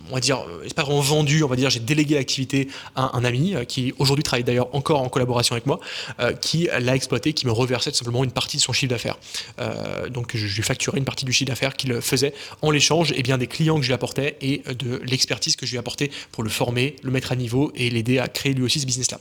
on 0.09 0.15
va 0.15 0.19
dire, 0.19 0.43
c'est 0.63 0.73
pas 0.73 0.83
vendu, 0.83 1.43
on 1.43 1.47
va 1.47 1.55
dire, 1.55 1.69
j'ai 1.69 1.79
délégué 1.79 2.15
l'activité 2.15 2.67
à 2.95 3.15
un 3.15 3.23
ami 3.23 3.55
euh, 3.55 3.63
qui 3.63 3.93
aujourd'hui 3.99 4.23
travaille 4.23 4.43
d'ailleurs 4.43 4.73
encore 4.75 5.01
en 5.01 5.09
collaboration 5.09 5.53
avec 5.53 5.65
moi, 5.65 5.79
qui 6.41 6.67
l'a 6.79 6.95
exploité, 6.95 7.33
qui 7.33 7.45
me 7.45 7.51
reversait 7.51 7.91
tout 7.91 7.97
simplement 7.97 8.23
une 8.23 8.31
partie 8.31 8.57
de 8.57 8.61
son 8.61 8.73
chiffre 8.73 8.89
d'affaires. 8.89 9.17
donc, 10.09 10.35
je, 10.35 10.45
lui 10.45 10.63
facturais 10.63 10.97
une 10.97 11.05
partie 11.05 11.25
du 11.25 11.31
chiffre 11.31 11.49
d'affaires 11.49 11.75
qu'il 11.75 12.01
faisait 12.01 12.33
en 12.61 12.71
l'échange 12.71 13.13
bien, 13.13 13.37
des 13.37 13.47
clients 13.47 13.77
que 13.77 13.83
je 13.83 13.87
lui 13.87 13.93
apportais 13.93 14.37
et 14.41 14.61
de 14.73 15.01
l'expertise 15.05 15.55
que 15.55 15.65
je 15.65 15.71
lui 15.71 15.77
apportais 15.77 16.11
pour 16.31 16.43
le 16.43 16.49
former, 16.49 16.95
le 17.03 17.11
mettre 17.11 17.31
à 17.31 17.35
niveau 17.35 17.71
et 17.75 17.89
l'aider 17.89 18.19
à 18.19 18.27
créer 18.27 18.53
lui 18.53 18.63
aussi 18.63 18.79
ce 18.79 18.85
business-là. 18.85 19.19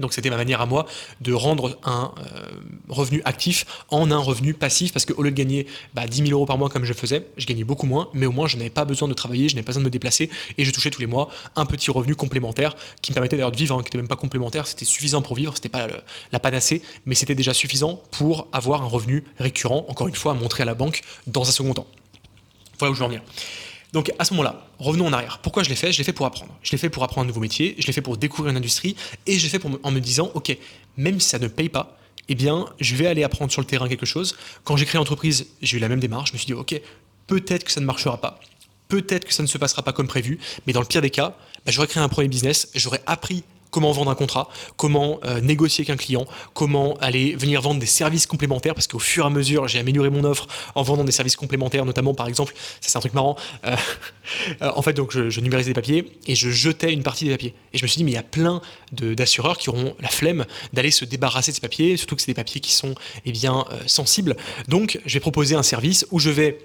Donc 0.00 0.12
c'était 0.12 0.30
ma 0.30 0.36
manière 0.36 0.60
à 0.60 0.66
moi 0.66 0.86
de 1.20 1.32
rendre 1.32 1.78
un 1.84 2.12
euh, 2.18 2.48
revenu 2.88 3.22
actif 3.24 3.66
en 3.90 4.10
un 4.10 4.18
revenu 4.18 4.54
passif 4.54 4.92
parce 4.92 5.04
qu'au 5.04 5.22
lieu 5.22 5.30
de 5.30 5.36
gagner 5.36 5.66
bah, 5.94 6.06
10 6.06 6.18
000 6.26 6.30
euros 6.30 6.46
par 6.46 6.58
mois 6.58 6.68
comme 6.68 6.84
je 6.84 6.92
faisais, 6.92 7.26
je 7.36 7.46
gagnais 7.46 7.64
beaucoup 7.64 7.86
moins, 7.86 8.08
mais 8.14 8.26
au 8.26 8.32
moins 8.32 8.46
je 8.46 8.56
n'avais 8.56 8.70
pas 8.70 8.84
besoin 8.84 9.08
de 9.08 9.14
travailler, 9.14 9.48
je 9.48 9.54
n'avais 9.54 9.64
pas 9.64 9.70
besoin 9.70 9.82
de 9.82 9.86
me 9.86 9.90
déplacer 9.90 10.30
et 10.56 10.64
je 10.64 10.70
touchais 10.70 10.90
tous 10.90 11.00
les 11.00 11.06
mois 11.06 11.28
un 11.56 11.66
petit 11.66 11.90
revenu 11.90 12.14
complémentaire 12.14 12.74
qui 13.02 13.12
me 13.12 13.14
permettait 13.14 13.36
d'ailleurs 13.36 13.52
de 13.52 13.56
vivre, 13.56 13.74
hein, 13.74 13.78
qui 13.78 13.84
n'était 13.84 13.98
même 13.98 14.08
pas 14.08 14.16
complémentaire, 14.16 14.66
c'était 14.66 14.84
suffisant 14.84 15.22
pour 15.22 15.36
vivre, 15.36 15.54
c'était 15.54 15.68
pas 15.68 15.86
la 16.32 16.40
panacée, 16.40 16.82
mais 17.06 17.14
c'était 17.14 17.34
déjà 17.34 17.54
suffisant 17.54 18.00
pour 18.10 18.48
avoir 18.52 18.82
un 18.82 18.86
revenu 18.86 19.24
récurrent, 19.38 19.84
encore 19.88 20.08
une 20.08 20.14
fois 20.14 20.32
à 20.32 20.34
montrer 20.34 20.62
à 20.62 20.66
la 20.66 20.74
banque 20.74 21.02
dans 21.26 21.48
un 21.48 21.52
second 21.52 21.74
temps. 21.74 21.86
Voilà 22.78 22.92
où 22.92 22.94
je 22.94 23.00
veux 23.00 23.06
en 23.06 23.08
venir. 23.08 23.22
Donc 23.92 24.12
à 24.18 24.24
ce 24.24 24.32
moment-là, 24.34 24.66
revenons 24.78 25.06
en 25.06 25.12
arrière. 25.12 25.38
Pourquoi 25.42 25.62
je 25.62 25.68
l'ai 25.68 25.76
fait? 25.76 25.92
Je 25.92 25.98
l'ai 25.98 26.04
fait 26.04 26.12
pour 26.12 26.26
apprendre. 26.26 26.52
Je 26.62 26.72
l'ai 26.72 26.78
fait 26.78 26.90
pour 26.90 27.02
apprendre 27.04 27.24
un 27.24 27.28
nouveau 27.28 27.40
métier, 27.40 27.74
je 27.78 27.86
l'ai 27.86 27.92
fait 27.92 28.02
pour 28.02 28.16
découvrir 28.16 28.50
une 28.50 28.56
industrie, 28.56 28.96
et 29.26 29.38
je 29.38 29.42
l'ai 29.44 29.48
fait 29.48 29.60
en 29.82 29.90
me 29.90 30.00
disant, 30.00 30.30
ok, 30.34 30.56
même 30.96 31.20
si 31.20 31.28
ça 31.28 31.38
ne 31.38 31.48
paye 31.48 31.68
pas, 31.68 31.96
eh 32.28 32.34
bien, 32.34 32.66
je 32.78 32.94
vais 32.94 33.06
aller 33.06 33.24
apprendre 33.24 33.50
sur 33.50 33.62
le 33.62 33.66
terrain 33.66 33.88
quelque 33.88 34.06
chose. 34.06 34.36
Quand 34.64 34.76
j'ai 34.76 34.84
créé 34.84 34.98
l'entreprise, 34.98 35.46
j'ai 35.62 35.78
eu 35.78 35.80
la 35.80 35.88
même 35.88 36.00
démarche. 36.00 36.30
Je 36.30 36.34
me 36.34 36.38
suis 36.38 36.46
dit, 36.46 36.52
ok, 36.52 36.80
peut-être 37.26 37.64
que 37.64 37.72
ça 37.72 37.80
ne 37.80 37.86
marchera 37.86 38.20
pas. 38.20 38.38
Peut-être 38.88 39.24
que 39.24 39.32
ça 39.32 39.42
ne 39.42 39.48
se 39.48 39.56
passera 39.58 39.82
pas 39.82 39.92
comme 39.92 40.08
prévu, 40.08 40.38
mais 40.66 40.72
dans 40.72 40.80
le 40.80 40.86
pire 40.86 41.02
des 41.02 41.10
cas, 41.10 41.36
bah, 41.64 41.72
j'aurais 41.72 41.86
créé 41.86 42.02
un 42.02 42.08
premier 42.08 42.28
business, 42.28 42.70
j'aurais 42.74 43.02
appris 43.06 43.44
comment 43.70 43.92
vendre 43.92 44.10
un 44.10 44.14
contrat, 44.14 44.48
comment 44.76 45.20
euh, 45.24 45.40
négocier 45.40 45.82
avec 45.82 45.90
un 45.90 45.96
client, 45.96 46.26
comment 46.54 46.94
aller 46.98 47.34
venir 47.36 47.60
vendre 47.60 47.80
des 47.80 47.86
services 47.86 48.26
complémentaires, 48.26 48.74
parce 48.74 48.86
qu'au 48.86 48.98
fur 48.98 49.24
et 49.24 49.26
à 49.26 49.30
mesure, 49.30 49.68
j'ai 49.68 49.78
amélioré 49.78 50.10
mon 50.10 50.24
offre 50.24 50.46
en 50.74 50.82
vendant 50.82 51.04
des 51.04 51.12
services 51.12 51.36
complémentaires, 51.36 51.84
notamment 51.84 52.14
par 52.14 52.28
exemple, 52.28 52.54
ça 52.80 52.88
c'est 52.88 52.96
un 52.96 53.00
truc 53.00 53.14
marrant, 53.14 53.36
euh, 53.66 53.76
euh, 54.62 54.70
en 54.74 54.82
fait 54.82 54.92
donc 54.92 55.12
je, 55.12 55.40
numérisais 55.40 55.70
des 55.70 55.74
papiers 55.74 56.12
et 56.26 56.34
je 56.34 56.50
jetais 56.50 56.92
une 56.92 57.02
partie 57.02 57.24
des 57.24 57.30
papiers. 57.30 57.54
Et 57.72 57.78
je 57.78 57.84
me 57.84 57.88
suis 57.88 57.98
dit, 57.98 58.04
mais 58.04 58.12
il 58.12 58.14
y 58.14 58.18
a 58.18 58.22
plein 58.22 58.60
d'assureurs 58.92 59.58
qui 59.58 59.68
auront 59.68 59.94
la 60.00 60.08
flemme 60.08 60.44
d'aller 60.72 60.90
se 60.90 61.04
débarrasser 61.04 61.52
de 61.52 61.54
ces 61.56 61.60
papiers, 61.60 61.96
surtout 61.96 62.16
que 62.16 62.22
c'est 62.22 62.30
des 62.30 62.34
papiers 62.34 62.60
qui 62.60 62.72
sont 62.72 62.94
eh 63.24 63.32
bien, 63.32 63.64
sensibles. 63.86 64.36
Donc 64.66 65.00
je 65.06 65.14
vais 65.14 65.20
proposer 65.20 65.54
un 65.54 65.62
service 65.62 66.06
où 66.10 66.18
je 66.18 66.30
vais 66.30 66.58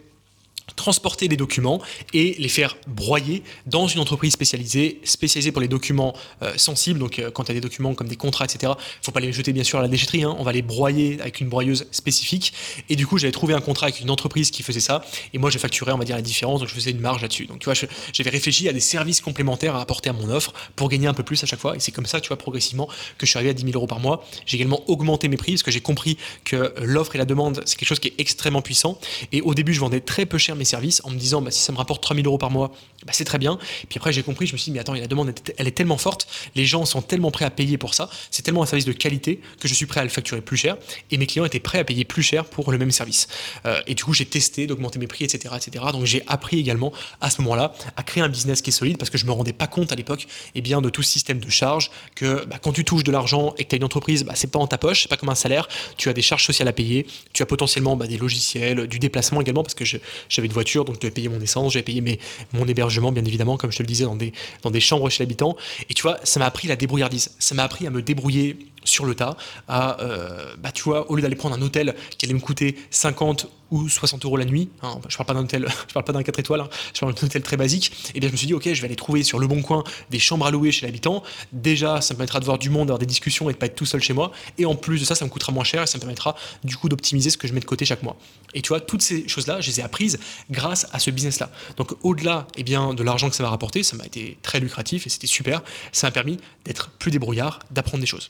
transporter 0.75 1.28
les 1.28 1.38
documents 1.38 1.81
et 2.14 2.36
les 2.40 2.50
faire 2.50 2.78
broyer 2.88 3.44
dans 3.66 3.88
une 3.88 4.00
entreprise 4.00 4.34
spécialisée, 4.34 5.00
spécialisée 5.04 5.52
pour 5.52 5.62
les 5.62 5.68
documents 5.68 6.14
euh, 6.42 6.54
sensibles. 6.58 7.00
Donc, 7.00 7.20
euh, 7.20 7.31
quand 7.31 7.44
il 7.44 7.50
y 7.50 7.52
a 7.52 7.56
des 7.56 7.62
documents 7.62 7.94
comme 7.94 8.08
des 8.08 8.16
contrats, 8.16 8.46
etc., 8.46 8.60
il 8.64 9.00
ne 9.00 9.06
faut 9.06 9.12
pas 9.12 9.20
les 9.20 9.34
jeter 9.34 9.54
bien 9.54 9.64
sûr 9.64 9.80
à 9.80 9.81
la 9.81 9.88
déchetterie. 9.88 10.24
Hein. 10.24 10.36
on 10.38 10.44
va 10.44 10.52
les 10.52 10.62
broyer 10.62 11.20
avec 11.22 11.40
une 11.40 11.50
broyeuse 11.50 11.88
spécifique. 11.92 12.54
Et 12.90 12.96
du 12.96 13.08
coup, 13.08 13.18
j'avais 13.18 13.31
trouvé 13.31 13.54
un 13.54 13.62
contrat 13.62 13.88
avec 13.88 14.02
une 14.02 14.10
entreprise 14.10 14.52
qui 14.52 14.64
faisait 14.64 14.80
ça. 14.80 15.04
Et 15.34 15.38
moi, 15.38 15.50
j'ai 15.50 15.60
facturé, 15.60 15.92
on 15.92 15.98
va 15.98 16.06
dire, 16.06 16.16
la 16.16 16.22
différence. 16.22 16.60
Donc, 16.60 16.70
je 16.70 16.74
faisais 16.74 16.92
une 16.92 17.00
marge 17.00 17.22
là-dessus. 17.22 17.46
Donc, 17.46 17.60
tu 17.60 17.66
vois, 17.66 17.74
j'avais 18.14 18.30
réfléchi 18.30 18.68
à 18.70 18.74
des 18.74 18.80
services 18.80 19.22
complémentaires 19.22 19.75
à 19.75 19.81
apporter 19.81 20.10
à 20.10 20.14
mon 20.14 20.30
offre 20.30 20.54
pour 20.75 20.90
gagner 20.90 21.08
un 21.08 21.14
peu 21.14 21.24
plus 21.24 21.44
à 21.44 21.46
chaque 21.46 21.60
fois. 21.60 21.75
Et 21.75 21.80
c'est 21.80 21.92
comme 21.92 22.06
ça, 22.06 22.22
tu 22.22 22.30
vois, 22.30 22.38
progressivement, 22.38 22.88
que 23.18 23.25
je 23.25 23.30
suis 23.30 23.38
arrivé 23.38 23.52
à 23.52 23.54
10 23.54 23.64
000 23.64 23.75
euros 23.75 23.88
par 23.88 24.00
mois. 24.00 24.25
J'ai 24.46 24.58
également 24.58 24.81
augmenté 24.90 25.28
mes 25.28 25.38
prix 25.38 25.54
parce 25.54 25.64
que 25.64 25.72
j'ai 25.72 25.81
compris 25.81 26.18
que 26.44 26.74
l'offre 26.81 27.16
et 27.16 27.18
la 27.18 27.25
demande, 27.25 27.62
c'est 27.66 27.78
quelque 27.78 27.90
chose 27.90 28.00
qui 28.00 28.10
est 28.10 28.16
extrêmement 28.18 28.62
puissant. 28.62 29.00
Et 29.31 29.42
au 29.42 29.54
début, 29.54 29.74
je 29.74 29.80
vendais 29.80 30.00
très 30.00 30.25
peu 30.25 30.38
cher 30.38 30.56
mes 30.56 30.62
services 30.65 31.01
en 31.04 31.10
me 31.10 31.18
disant 31.18 31.42
bah, 31.42 31.51
si 31.51 31.60
ça 31.60 31.71
me 31.71 31.77
rapporte 31.77 32.01
3000 32.01 32.25
euros 32.25 32.38
par 32.38 32.50
mois, 32.50 32.71
bah, 33.05 33.13
c'est 33.13 33.25
très 33.25 33.38
bien. 33.38 33.57
Puis 33.89 33.97
après, 33.97 34.13
j'ai 34.13 34.23
compris, 34.23 34.47
je 34.47 34.53
me 34.53 34.57
suis 34.57 34.65
dit, 34.65 34.71
mais 34.71 34.79
attends, 34.79 34.94
la 34.94 35.07
demande, 35.07 35.33
elle 35.57 35.67
est 35.67 35.71
tellement 35.71 35.97
forte, 35.97 36.27
les 36.55 36.65
gens 36.65 36.85
sont 36.85 37.01
tellement 37.01 37.31
prêts 37.31 37.45
à 37.45 37.50
payer 37.50 37.77
pour 37.77 37.94
ça, 37.94 38.09
c'est 38.31 38.44
tellement 38.44 38.63
un 38.63 38.65
service 38.65 38.85
de 38.85 38.94
qualité 38.94 39.39
que 39.59 39.67
je 39.67 39.73
suis 39.73 39.85
prêt 39.85 40.00
à 40.00 40.03
le 40.03 40.09
facturer 40.09 40.41
plus 40.41 40.57
cher. 40.57 40.77
Et 41.11 41.17
mes 41.17 41.25
clients 41.25 41.45
étaient 41.45 41.59
prêts 41.59 41.79
à 41.79 41.83
payer 41.83 42.05
plus 42.05 42.23
cher 42.23 42.45
pour 42.45 42.71
le 42.71 42.77
même 42.77 42.91
service. 42.91 43.27
Euh, 43.65 43.81
et 43.88 43.95
du 43.95 44.03
coup, 44.03 44.13
j'ai 44.13 44.25
testé 44.25 44.67
d'augmenter 44.67 45.00
mes 45.00 45.07
prix, 45.07 45.25
etc. 45.25 45.55
etc. 45.55 45.85
Donc 45.91 46.05
j'ai 46.05 46.23
appris 46.27 46.59
également 46.59 46.94
à 47.21 47.29
ce 47.29 47.41
moment-là 47.41 47.73
à 47.97 48.03
créer 48.03 48.23
un 48.23 48.29
business 48.29 48.61
qui 48.61 48.69
est 48.69 48.73
solide 48.73 48.97
parce 48.97 49.09
que 49.09 49.17
je 49.17 49.25
me 49.25 49.31
rendais 49.31 49.53
pas 49.53 49.67
compte 49.67 49.91
à 49.91 49.95
l'époque 49.95 50.27
eh 50.55 50.61
bien, 50.61 50.81
de 50.81 50.89
tout 50.89 51.03
ce 51.03 51.09
système 51.09 51.39
de 51.39 51.50
charges 51.50 51.91
que 52.15 52.45
bah, 52.45 52.57
quand 52.61 52.71
tu 52.71 52.83
touches 52.83 53.03
de 53.03 53.11
l'argent 53.11 53.53
et 53.57 53.63
que 53.63 53.69
tu 53.69 53.75
as 53.75 53.77
une 53.77 53.83
entreprise, 53.83 54.23
bah, 54.23 54.33
c'est 54.35 54.51
pas 54.51 54.59
en 54.59 54.67
ta 54.67 54.77
poche, 54.77 55.03
c'est 55.03 55.09
pas 55.09 55.17
comme 55.17 55.29
un 55.29 55.35
salaire, 55.35 55.67
tu 55.97 56.09
as 56.09 56.13
des 56.13 56.21
charges 56.21 56.45
sociales 56.45 56.67
à 56.67 56.73
payer, 56.73 57.05
tu 57.33 57.44
as 57.44 57.45
potentiellement 57.45 57.95
des 57.95 58.17
logiciels, 58.17 58.88
du 58.88 59.00
déplacement 59.00 59.41
également 59.41 59.63
parce 59.63 59.75
que 59.75 59.85
j'avais 59.85 60.47
une 60.47 60.53
voiture, 60.53 60.85
donc 60.85 60.95
tu 60.95 61.01
devais 61.01 61.13
payer 61.13 61.29
mon 61.29 61.39
essence, 61.41 61.73
j'avais 61.73 61.83
payé 61.83 62.01
mes, 62.01 62.19
mon 62.53 62.67
hébergement, 62.67 62.92
bien 63.01 63.25
évidemment, 63.25 63.57
comme 63.57 63.71
je 63.71 63.77
te 63.77 63.83
le 63.83 63.88
disais, 63.88 64.05
dans 64.05 64.15
des, 64.15 64.33
dans 64.62 64.71
des 64.71 64.79
chambres 64.79 65.09
chez 65.09 65.23
l'habitant. 65.23 65.55
Et 65.89 65.93
tu 65.93 66.01
vois, 66.01 66.19
ça 66.23 66.39
m'a 66.39 66.45
appris 66.45 66.67
la 66.67 66.75
débrouillardise. 66.75 67.31
Ça 67.39 67.55
m'a 67.55 67.63
appris 67.63 67.88
à 67.88 67.89
me 67.89 68.01
débrouiller 68.01 68.57
sur 68.84 69.06
le 69.06 69.16
tas, 69.16 69.38
à, 69.68 70.02
euh, 70.02 70.56
bah, 70.58 70.72
tu 70.72 70.84
vois, 70.84 71.10
au 71.10 71.16
lieu 71.16 71.22
d'aller 71.22 71.36
prendre 71.36 71.56
un 71.56 71.62
hôtel 71.62 71.96
qui 72.18 72.25
allait 72.25 72.34
me 72.34 72.40
coûter 72.40 72.75
50 72.92 73.48
ou 73.72 73.90
60 73.90 74.24
euros 74.25 74.38
la 74.38 74.46
nuit, 74.46 74.70
hein, 74.84 75.00
je 75.10 75.18
parle 75.18 75.28
pas 75.28 75.34
d'un 75.34 75.42
hôtel, 75.42 75.66
je 75.88 75.94
parle 75.94 76.06
pas 76.06 76.13
d'un 76.13 76.22
4 76.22 76.40
étoiles, 76.40 76.62
hein, 76.62 76.70
je 76.94 77.00
parle 77.00 77.13
d'un 77.16 77.25
hôtel 77.25 77.42
très 77.42 77.58
basique, 77.58 77.92
et 78.10 78.12
eh 78.16 78.20
bien 78.20 78.30
je 78.30 78.34
me 78.34 78.38
suis 78.38 78.46
dit, 78.46 78.54
ok, 78.54 78.72
je 78.72 78.82
vais 78.82 78.86
aller 78.86 78.96
trouver 78.96 79.24
sur 79.24 79.40
le 79.40 79.48
bon 79.48 79.62
coin 79.63 79.84
des 80.12 80.20
chambres 80.20 80.46
à 80.46 80.52
louer 80.52 80.72
chez 80.72 80.86
l'habitant. 80.86 81.24
Déjà, 81.52 82.00
ça 82.00 82.13
me 82.13 82.18
permettra 82.18 82.40
de 82.40 82.46
voir 82.46 82.60
du 82.60 82.70
monde, 82.70 82.88
d'avoir 82.88 83.00
des 83.00 83.08
discussions 83.08 83.50
et 83.50 83.54
de 83.54 83.58
pas 83.58 83.66
être 83.66 83.75
tout 83.75 83.86
seul 83.86 84.02
chez 84.02 84.13
moi. 84.13 84.32
Et 84.60 84.66
en 84.66 84.75
plus 84.75 85.00
de 85.00 85.06
ça, 85.06 85.16
ça 85.16 85.25
me 85.25 85.30
coûtera 85.30 85.52
moins 85.52 85.63
cher 85.63 85.82
et 85.82 85.88
ça 85.88 85.98
me 85.98 86.02
permettra 86.02 86.36
du 86.63 86.78
coup 86.78 86.88
d'optimiser 86.88 87.32
ce 87.32 87.38
que 87.38 87.48
je 87.48 87.54
mets 87.54 87.60
de 87.60 87.66
côté 87.66 87.84
chaque 87.86 88.04
mois. 88.04 88.16
Et 88.54 88.62
tu 88.62 88.70
vois, 88.70 88.80
toutes 88.80 89.02
ces 89.02 89.28
choses-là, 89.28 89.60
je 89.60 89.72
les 89.72 89.80
ai 89.80 89.84
apprises 89.84 90.20
grâce 90.52 90.88
à 90.94 91.00
ce 91.00 91.10
business-là. 91.10 91.50
Donc 91.78 91.94
au-delà 92.04 92.48
eh 92.56 92.63
bien, 92.63 92.94
de 92.94 93.02
l'argent 93.02 93.30
que 93.30 93.36
ça 93.36 93.44
m'a 93.44 93.50
rapporté, 93.50 93.82
ça 93.82 93.96
m'a 93.96 94.06
été 94.06 94.38
très 94.44 94.60
lucratif 94.60 95.08
et 95.08 95.10
c'était 95.10 95.28
super. 95.28 95.63
Ça 95.92 96.08
m'a 96.08 96.12
permis 96.12 96.38
d'être 96.66 96.92
plus 96.92 97.10
débrouillard, 97.10 97.60
d'apprendre 97.72 98.02
des 98.02 98.08
choses. 98.08 98.30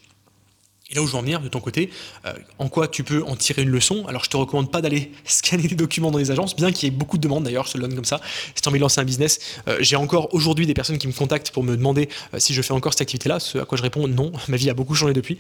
Et 0.90 0.96
là 0.96 1.02
où 1.02 1.08
je 1.08 1.14
veux 1.14 1.18
en 1.18 1.22
venir 1.22 1.40
de 1.40 1.48
ton 1.48 1.62
côté, 1.62 1.90
euh, 2.26 2.34
en 2.60 2.68
quoi 2.68 2.90
tu 2.90 3.06
peux 3.06 3.24
en 3.24 3.38
tirer 3.38 3.62
une 3.62 3.70
leçon? 3.70 4.06
Alors 4.08 4.26
je 4.26 4.30
te 4.30 4.36
recommande 4.36 4.70
pas 4.70 4.82
d'aller 4.82 5.12
scanner 5.24 5.68
des 5.68 5.76
documents 5.76 6.12
dans 6.12 6.18
les 6.18 6.30
agences, 6.30 6.56
bien 6.56 6.74
qu'il 6.74 6.90
y 6.90 6.94
ait 6.94 6.96
beaucoup 6.96 7.18
de 7.18 7.24
demandes 7.24 7.46
d'ailleurs, 7.46 7.66
je 7.68 7.74
te 7.74 7.78
le 7.78 7.88
comme 7.88 8.04
ça. 8.04 8.20
Si 8.54 8.62
tu 8.62 8.68
as 8.68 8.70
envie 8.70 8.80
de 8.80 8.84
lancer 8.84 9.00
un 9.00 9.06
business, 9.06 9.40
euh, 9.68 9.78
j'ai 9.80 9.96
encore 9.96 10.34
aujourd'hui 10.34 10.68
des 10.68 10.74
personnes 10.74 10.98
qui 10.98 11.08
me 11.08 11.14
contactent 11.14 11.52
pour 11.52 11.64
me 11.64 11.78
demander 11.78 12.10
euh, 12.34 12.40
si 12.40 12.54
je 12.54 12.62
fais 12.62 12.74
encore 12.74 12.94
cette 12.94 13.02
activité-là, 13.02 13.40
ce 13.40 13.60
à 13.60 13.66
quoi 13.66 13.78
je 13.78 13.84
réponds 13.84 14.08
non, 14.10 14.34
ma 14.50 14.58
vie 14.58 14.70
a 14.70 14.74
beaucoup 14.74 14.94
changé 14.94 15.14
depuis. 15.14 15.38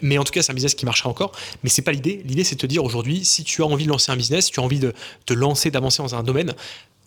mais 0.00 0.18
en 0.18 0.24
tout 0.24 0.32
cas, 0.32 0.42
c'est 0.42 0.52
un 0.52 0.54
business 0.54 0.74
qui 0.74 0.84
marchera 0.84 1.10
encore. 1.10 1.32
Mais 1.62 1.68
c'est 1.68 1.82
pas 1.82 1.92
l'idée. 1.92 2.22
L'idée, 2.24 2.44
c'est 2.44 2.54
de 2.54 2.60
te 2.60 2.66
dire 2.66 2.84
aujourd'hui, 2.84 3.24
si 3.24 3.42
tu 3.42 3.62
as 3.62 3.66
envie 3.66 3.84
de 3.84 3.90
lancer 3.90 4.12
un 4.12 4.16
business, 4.16 4.46
si 4.46 4.52
tu 4.52 4.60
as 4.60 4.62
envie 4.62 4.78
de 4.78 4.94
te 5.26 5.34
lancer, 5.34 5.70
d'avancer 5.70 6.02
dans 6.02 6.14
un 6.14 6.22
domaine, 6.22 6.54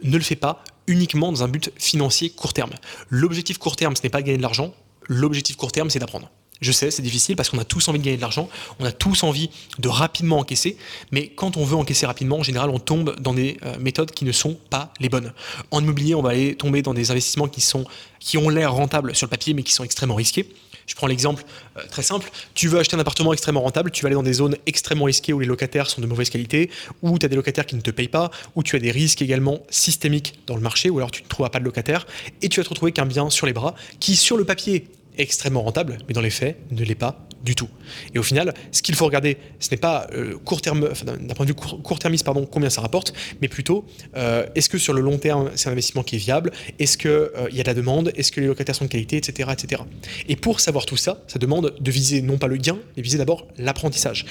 ne 0.04 0.18
le 0.18 0.24
fais 0.24 0.36
pas 0.36 0.64
uniquement 0.88 1.32
dans 1.32 1.44
un 1.44 1.48
but 1.48 1.72
financier 1.78 2.30
court 2.30 2.54
terme. 2.54 2.72
L'objectif 3.10 3.58
court 3.58 3.76
terme, 3.76 3.96
ce 3.96 4.04
n'est 4.04 4.10
pas 4.10 4.22
de 4.22 4.26
gagner 4.26 4.38
de 4.38 4.44
l'argent. 4.44 4.74
L'objectif 5.08 5.56
court 5.56 5.72
terme, 5.72 5.90
c'est 5.90 6.00
d'apprendre 6.00 6.30
Je 6.64 6.72
sais, 6.72 6.92
c'est 6.92 7.02
difficile 7.02 7.36
parce 7.36 7.50
qu'on 7.50 7.60
a 7.60 7.66
tous 7.66 7.90
envie 7.90 8.00
de 8.00 8.06
gagner 8.06 8.16
de 8.16 8.22
l'argent, 8.22 8.48
on 8.80 8.86
a 8.86 8.94
tous 8.94 9.24
envie 9.24 9.50
de 9.80 9.90
rapidement 9.90 10.40
encaisser, 10.40 10.78
mais 11.12 11.28
quand 11.28 11.58
on 11.58 11.66
veut 11.66 11.76
encaisser 11.76 12.06
rapidement, 12.06 12.40
en 12.40 12.44
général, 12.44 12.70
on 12.70 12.80
tombe 12.80 13.20
dans 13.20 13.34
des 13.34 13.58
euh, 13.66 13.78
méthodes 13.80 14.12
qui 14.12 14.24
ne 14.24 14.32
sont 14.32 14.58
pas 14.70 14.94
les 15.02 15.10
bonnes. 15.10 15.34
En 15.72 15.82
immobilier, 15.82 16.16
on 16.16 16.22
va 16.22 16.30
aller 16.30 16.56
tomber 16.56 16.82
dans 16.82 16.94
des 16.94 17.12
investissements 17.12 17.50
qui, 17.50 18.38
ont 18.38 18.48
l'air 18.48 18.74
rentables 18.74 19.14
sur 19.14 19.28
le 19.28 19.30
papier, 19.30 19.54
mais 19.54 19.64
qui 19.64 19.74
sont 19.74 19.84
extrêmement 19.84 20.16
risqués. 20.16 20.48
Je 20.88 20.96
prends 20.96 21.08
l'exemple 21.08 21.44
euh, 21.78 21.82
très 21.90 22.02
simple. 22.02 22.32
Tu 22.54 22.70
veux 22.70 22.80
acheter 22.80 22.96
un 22.96 23.00
appartement 23.00 23.34
extrêmement 23.34 23.62
rentable, 23.62 23.92
tu 23.92 24.04
vas 24.04 24.08
aller 24.08 24.16
dans 24.16 24.24
des 24.24 24.34
zones 24.34 24.56
extrêmement 24.66 25.06
risquées 25.06 25.34
où 25.34 25.42
les 25.42 25.46
locataires 25.46 25.90
sont 25.90 26.00
de 26.00 26.08
mauvaise 26.08 26.30
qualité, 26.30 26.70
où 27.02 27.20
tu 27.20 27.26
as 27.26 27.30
des 27.30 27.36
locataires 27.36 27.66
qui 27.66 27.76
ne 27.76 27.82
te 27.82 27.92
payent 27.92 28.08
pas, 28.08 28.32
où 28.56 28.64
tu 28.64 28.78
as 28.78 28.80
des 28.80 28.92
risques 28.92 29.22
également 29.22 29.60
systémiques 29.70 30.40
dans 30.48 30.56
le 30.56 30.62
marché, 30.62 30.90
ou 30.90 31.00
alors 31.00 31.12
tu 31.12 31.24
ne 31.24 31.28
trouveras 31.28 31.50
pas 31.50 31.60
de 31.60 31.66
locataire, 31.66 32.08
et 32.42 32.48
tu 32.48 32.62
vas 32.62 32.64
te 32.64 32.70
retrouver 32.70 32.94
qu'un 32.94 33.06
bien 33.06 33.30
sur 33.30 33.48
les 33.48 33.54
bras 33.54 33.76
qui, 34.00 34.16
sur 34.16 34.38
le 34.38 34.46
papier, 34.46 34.88
extrêmement 35.18 35.62
rentable, 35.62 35.98
mais 36.08 36.14
dans 36.14 36.22
les 36.22 36.30
faits, 36.30 36.58
ne 36.72 36.84
l'est 36.84 36.96
pas 36.96 37.28
du 37.44 37.56
tout. 37.56 37.68
Et 38.16 38.20
au 38.20 38.24
final, 38.24 38.54
ce 38.72 38.82
qu'il 38.82 38.96
faut 38.96 39.06
regarder, 39.06 39.38
ce 39.60 39.70
n'est 39.72 39.78
pas 39.78 40.08
euh, 40.14 40.38
court 40.38 40.62
terme, 40.62 40.90
d'un 41.06 41.34
point 41.34 41.46
de 41.46 41.52
vue 41.52 41.56
court, 41.56 42.00
termiste, 42.00 42.24
pardon, 42.24 42.48
combien 42.50 42.70
ça 42.70 42.82
rapporte, 42.82 43.14
mais 43.42 43.48
plutôt 43.48 43.86
euh, 44.16 44.46
est-ce 44.56 44.70
que 44.70 44.78
sur 44.78 44.94
le 44.94 45.02
long 45.02 45.18
terme, 45.18 45.52
c'est 45.56 45.68
un 45.68 45.74
investissement 45.74 46.04
qui 46.04 46.16
est 46.16 46.20
viable, 46.20 46.52
est-ce 46.80 46.98
qu'il 46.98 47.10
euh, 47.10 47.50
y 47.52 47.60
a 47.60 47.64
de 47.64 47.68
la 47.68 47.74
demande, 47.74 48.12
est-ce 48.16 48.32
que 48.32 48.40
les 48.40 48.48
locataires 48.48 48.76
sont 48.76 48.86
de 48.86 48.90
qualité, 48.90 49.18
etc., 49.18 49.50
etc. 49.52 49.82
Et 50.30 50.36
pour 50.36 50.62
savoir 50.62 50.86
tout 50.86 50.98
ça, 50.98 51.24
ça 51.28 51.38
demande 51.38 51.76
de 51.80 51.92
viser 51.92 52.22
non 52.22 52.38
pas 52.38 52.48
le 52.48 52.58
gain, 52.58 52.78
mais 52.96 53.04
viser 53.04 53.18
d'abord 53.18 53.48
l'apprentissage 53.58 54.26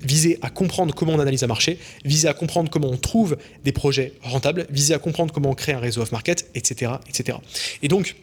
viser 0.00 0.38
à 0.42 0.50
comprendre 0.50 0.94
comment 0.94 1.14
on 1.14 1.18
analyse 1.18 1.42
un 1.42 1.48
marché, 1.48 1.76
viser 2.04 2.28
à 2.28 2.32
comprendre 2.32 2.70
comment 2.70 2.88
on 2.88 2.96
trouve 2.96 3.36
des 3.64 3.72
projets 3.72 4.12
rentables, 4.22 4.66
viser 4.70 4.94
à 4.94 4.98
comprendre 5.00 5.34
comment 5.34 5.50
on 5.50 5.54
crée 5.54 5.72
un 5.72 5.80
réseau 5.80 6.02
off-market, 6.02 6.48
etc., 6.54 6.92
etc. 7.08 7.38
Et 7.82 7.88
donc, 7.88 8.14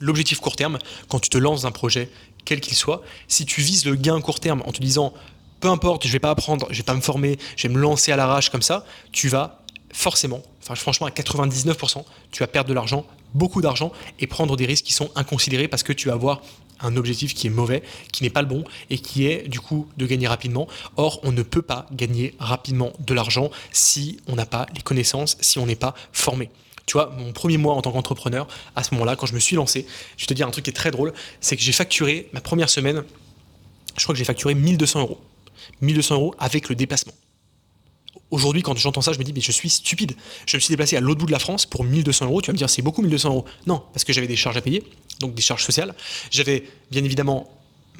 l'objectif 0.00 0.40
court 0.40 0.56
terme, 0.56 0.78
quand 1.08 1.20
tu 1.20 1.28
te 1.28 1.38
lances 1.38 1.62
dans 1.62 1.68
un 1.68 1.72
projet, 1.72 2.10
quel 2.44 2.60
qu'il 2.60 2.76
soit, 2.76 3.02
si 3.28 3.46
tu 3.46 3.60
vises 3.60 3.84
le 3.86 3.94
gain 3.94 4.20
court 4.20 4.40
terme 4.40 4.62
en 4.66 4.72
te 4.72 4.80
disant 4.80 5.14
peu 5.60 5.68
importe, 5.68 6.06
je 6.06 6.12
vais 6.12 6.18
pas 6.18 6.30
apprendre, 6.30 6.66
je 6.70 6.76
vais 6.76 6.82
pas 6.82 6.94
me 6.94 7.00
former, 7.00 7.38
je 7.56 7.68
vais 7.68 7.74
me 7.74 7.80
lancer 7.80 8.12
à 8.12 8.16
l'arrache 8.16 8.50
comme 8.50 8.62
ça, 8.62 8.84
tu 9.12 9.28
vas 9.28 9.62
forcément, 9.92 10.42
enfin 10.60 10.74
franchement 10.74 11.06
à 11.06 11.10
99%, 11.10 12.04
tu 12.32 12.40
vas 12.40 12.46
perdre 12.46 12.68
de 12.68 12.74
l'argent, 12.74 13.06
beaucoup 13.32 13.62
d'argent 13.62 13.92
et 14.20 14.26
prendre 14.26 14.56
des 14.56 14.66
risques 14.66 14.84
qui 14.84 14.92
sont 14.92 15.10
inconsidérés 15.14 15.68
parce 15.68 15.82
que 15.82 15.92
tu 15.92 16.08
vas 16.08 16.14
avoir 16.14 16.42
un 16.80 16.96
objectif 16.96 17.34
qui 17.34 17.46
est 17.46 17.50
mauvais, 17.50 17.82
qui 18.12 18.22
n'est 18.22 18.30
pas 18.30 18.42
le 18.42 18.48
bon 18.48 18.64
et 18.90 18.98
qui 18.98 19.26
est 19.26 19.48
du 19.48 19.60
coup 19.60 19.88
de 19.96 20.06
gagner 20.06 20.26
rapidement. 20.26 20.68
Or, 20.96 21.20
on 21.22 21.32
ne 21.32 21.42
peut 21.42 21.62
pas 21.62 21.86
gagner 21.92 22.34
rapidement 22.38 22.92
de 22.98 23.14
l'argent 23.14 23.50
si 23.72 24.18
on 24.26 24.34
n'a 24.34 24.46
pas 24.46 24.66
les 24.74 24.82
connaissances, 24.82 25.36
si 25.40 25.58
on 25.58 25.66
n'est 25.66 25.76
pas 25.76 25.94
formé. 26.12 26.50
Tu 26.86 26.92
vois, 26.94 27.14
mon 27.16 27.32
premier 27.32 27.56
mois 27.56 27.74
en 27.74 27.82
tant 27.82 27.92
qu'entrepreneur, 27.92 28.46
à 28.76 28.84
ce 28.84 28.94
moment-là, 28.94 29.16
quand 29.16 29.26
je 29.26 29.34
me 29.34 29.40
suis 29.40 29.56
lancé, 29.56 29.86
je 30.16 30.24
vais 30.24 30.26
te 30.26 30.34
dire 30.34 30.46
un 30.46 30.50
truc 30.50 30.64
qui 30.64 30.70
est 30.70 30.74
très 30.74 30.90
drôle, 30.90 31.12
c'est 31.40 31.56
que 31.56 31.62
j'ai 31.62 31.72
facturé 31.72 32.28
ma 32.32 32.40
première 32.40 32.68
semaine, 32.68 33.04
je 33.96 34.02
crois 34.02 34.14
que 34.14 34.18
j'ai 34.18 34.24
facturé 34.24 34.54
1200 34.54 35.00
euros. 35.00 35.20
1200 35.80 36.14
euros 36.16 36.34
avec 36.38 36.68
le 36.68 36.74
déplacement. 36.74 37.14
Aujourd'hui, 38.30 38.62
quand 38.62 38.76
j'entends 38.76 39.00
ça, 39.00 39.12
je 39.12 39.18
me 39.18 39.24
dis, 39.24 39.32
mais 39.32 39.40
je 39.40 39.52
suis 39.52 39.70
stupide. 39.70 40.16
Je 40.46 40.56
me 40.56 40.60
suis 40.60 40.72
déplacé 40.72 40.96
à 40.96 41.00
l'autre 41.00 41.20
bout 41.20 41.26
de 41.26 41.32
la 41.32 41.38
France 41.38 41.66
pour 41.66 41.84
1200 41.84 42.26
euros. 42.26 42.42
Tu 42.42 42.48
vas 42.48 42.52
me 42.52 42.58
dire, 42.58 42.68
c'est 42.68 42.82
beaucoup 42.82 43.00
1200 43.02 43.28
euros. 43.28 43.44
Non, 43.66 43.82
parce 43.92 44.04
que 44.04 44.12
j'avais 44.12 44.26
des 44.26 44.36
charges 44.36 44.56
à 44.56 44.60
payer, 44.60 44.82
donc 45.20 45.34
des 45.34 45.42
charges 45.42 45.64
sociales. 45.64 45.94
J'avais 46.30 46.64
bien 46.90 47.04
évidemment 47.04 47.48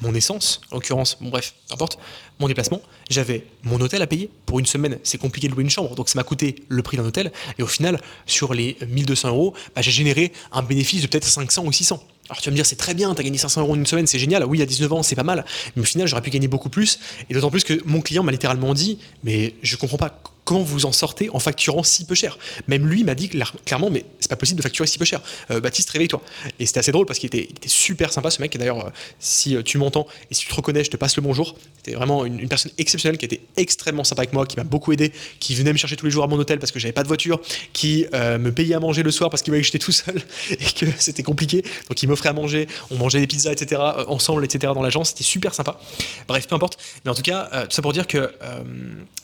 mon 0.02 0.14
essence, 0.14 0.60
en 0.70 0.76
l'occurrence, 0.76 1.16
bon 1.20 1.28
bref, 1.28 1.54
n'importe, 1.70 1.98
mon 2.40 2.48
déplacement, 2.48 2.82
j'avais 3.10 3.46
mon 3.62 3.80
hôtel 3.80 4.02
à 4.02 4.06
payer. 4.06 4.28
Pour 4.46 4.58
une 4.58 4.66
semaine, 4.66 4.98
c'est 5.02 5.18
compliqué 5.18 5.48
de 5.48 5.52
louer 5.52 5.62
une 5.62 5.70
chambre, 5.70 5.94
donc 5.94 6.08
ça 6.08 6.18
m'a 6.18 6.24
coûté 6.24 6.56
le 6.68 6.82
prix 6.82 6.96
d'un 6.96 7.04
hôtel. 7.04 7.32
Et 7.58 7.62
au 7.62 7.66
final, 7.66 8.00
sur 8.26 8.54
les 8.54 8.76
1200 8.86 9.28
euros, 9.28 9.54
bah, 9.74 9.82
j'ai 9.82 9.92
généré 9.92 10.32
un 10.52 10.62
bénéfice 10.62 11.02
de 11.02 11.06
peut-être 11.06 11.24
500 11.24 11.64
ou 11.64 11.72
600. 11.72 12.02
Alors 12.28 12.40
tu 12.40 12.48
vas 12.48 12.52
me 12.52 12.56
dire, 12.56 12.66
c'est 12.66 12.76
très 12.76 12.94
bien, 12.94 13.14
tu 13.14 13.22
gagné 13.22 13.38
500 13.38 13.60
euros 13.60 13.72
en 13.72 13.76
une 13.76 13.86
semaine, 13.86 14.06
c'est 14.06 14.18
génial. 14.18 14.44
Oui, 14.44 14.62
a 14.62 14.66
19 14.66 14.92
ans, 14.92 15.02
c'est 15.02 15.14
pas 15.14 15.22
mal. 15.22 15.44
Mais 15.76 15.82
au 15.82 15.84
final, 15.84 16.08
j'aurais 16.08 16.22
pu 16.22 16.30
gagner 16.30 16.48
beaucoup 16.48 16.70
plus. 16.70 16.98
Et 17.28 17.34
d'autant 17.34 17.50
plus 17.50 17.64
que 17.64 17.80
mon 17.84 18.00
client 18.00 18.22
m'a 18.22 18.32
littéralement 18.32 18.74
dit, 18.74 18.98
mais 19.22 19.54
je 19.62 19.76
comprends 19.76 19.98
pas 19.98 20.20
comment 20.44 20.62
vous 20.62 20.86
en 20.86 20.92
sortez 20.92 21.30
en 21.30 21.38
facturant 21.38 21.82
si 21.82 22.04
peu 22.04 22.14
cher 22.14 22.38
Même 22.68 22.86
lui 22.86 23.04
m'a 23.04 23.14
dit 23.14 23.30
clairement, 23.64 23.90
mais 23.90 24.04
c'est 24.20 24.28
pas 24.28 24.36
possible 24.36 24.58
de 24.58 24.62
facturer 24.62 24.86
si 24.86 24.98
peu 24.98 25.04
cher. 25.04 25.20
Euh, 25.50 25.60
Baptiste, 25.60 25.90
réveille-toi. 25.90 26.22
Et 26.58 26.66
c'était 26.66 26.80
assez 26.80 26.92
drôle 26.92 27.06
parce 27.06 27.18
qu'il 27.18 27.26
était, 27.26 27.48
super 27.66 28.12
sympa 28.12 28.30
ce 28.30 28.40
mec. 28.40 28.54
Et 28.54 28.58
d'ailleurs, 28.58 28.86
euh, 28.86 28.90
si 29.18 29.56
euh, 29.56 29.62
tu 29.62 29.78
m'entends 29.78 30.06
et 30.30 30.34
si 30.34 30.42
tu 30.42 30.48
te 30.48 30.54
reconnais, 30.54 30.84
je 30.84 30.90
te 30.90 30.96
passe 30.96 31.16
le 31.16 31.22
bonjour. 31.22 31.56
C'était 31.76 31.96
vraiment 31.96 32.24
une, 32.24 32.48
personne 32.48 32.72
exceptionnelle 32.78 33.18
qui 33.18 33.24
était 33.24 33.40
extrêmement 33.56 34.04
sympa 34.04 34.22
avec 34.22 34.32
moi, 34.32 34.46
qui 34.46 34.56
m'a 34.56 34.64
beaucoup 34.64 34.92
aidé, 34.92 35.12
qui 35.40 35.54
venait 35.54 35.72
me 35.72 35.78
chercher 35.78 35.96
tous 35.96 36.06
les 36.06 36.12
jours 36.12 36.24
à 36.24 36.26
mon 36.26 36.38
hôtel 36.38 36.58
parce 36.58 36.72
que 36.72 36.78
j'avais 36.78 36.92
pas 36.92 37.02
de 37.02 37.08
voiture, 37.08 37.40
qui 37.72 38.06
me 38.12 38.50
payait 38.50 38.74
à 38.74 38.80
manger 38.80 39.02
le 39.02 39.10
soir 39.10 39.30
parce 39.30 39.42
qu'il 39.42 39.50
voyait 39.50 39.62
que 39.62 39.66
j'étais 39.66 39.78
tout 39.78 39.92
seul 39.92 40.22
et 40.50 40.56
que 40.56 40.86
c'était 40.98 41.22
compliqué. 41.22 41.62
Donc 41.88 42.02
il 42.02 42.08
m'offrait 42.08 42.28
à 42.28 42.32
manger, 42.32 42.68
on 42.90 42.96
mangeait 42.96 43.20
des 43.20 43.26
pizzas, 43.26 43.52
etc. 43.52 43.80
ensemble, 44.08 44.44
etc. 44.44 44.72
dans 44.74 44.82
l'agence. 44.82 45.10
C'était 45.10 45.24
super 45.24 45.54
sympa. 45.54 45.80
Bref, 46.28 46.46
peu 46.46 46.54
importe. 46.54 46.78
Mais 47.04 47.10
en 47.10 47.14
tout 47.14 47.22
cas, 47.22 47.66
tout 47.66 47.74
ça 47.74 47.82
pour 47.82 47.92
dire 47.92 48.06
que. 48.06 48.30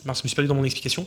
mince, 0.05 0.19
je 0.19 0.23
me 0.23 0.27
suis 0.27 0.35
perdu 0.35 0.47
dans 0.47 0.55
mon 0.55 0.63
explication 0.63 1.05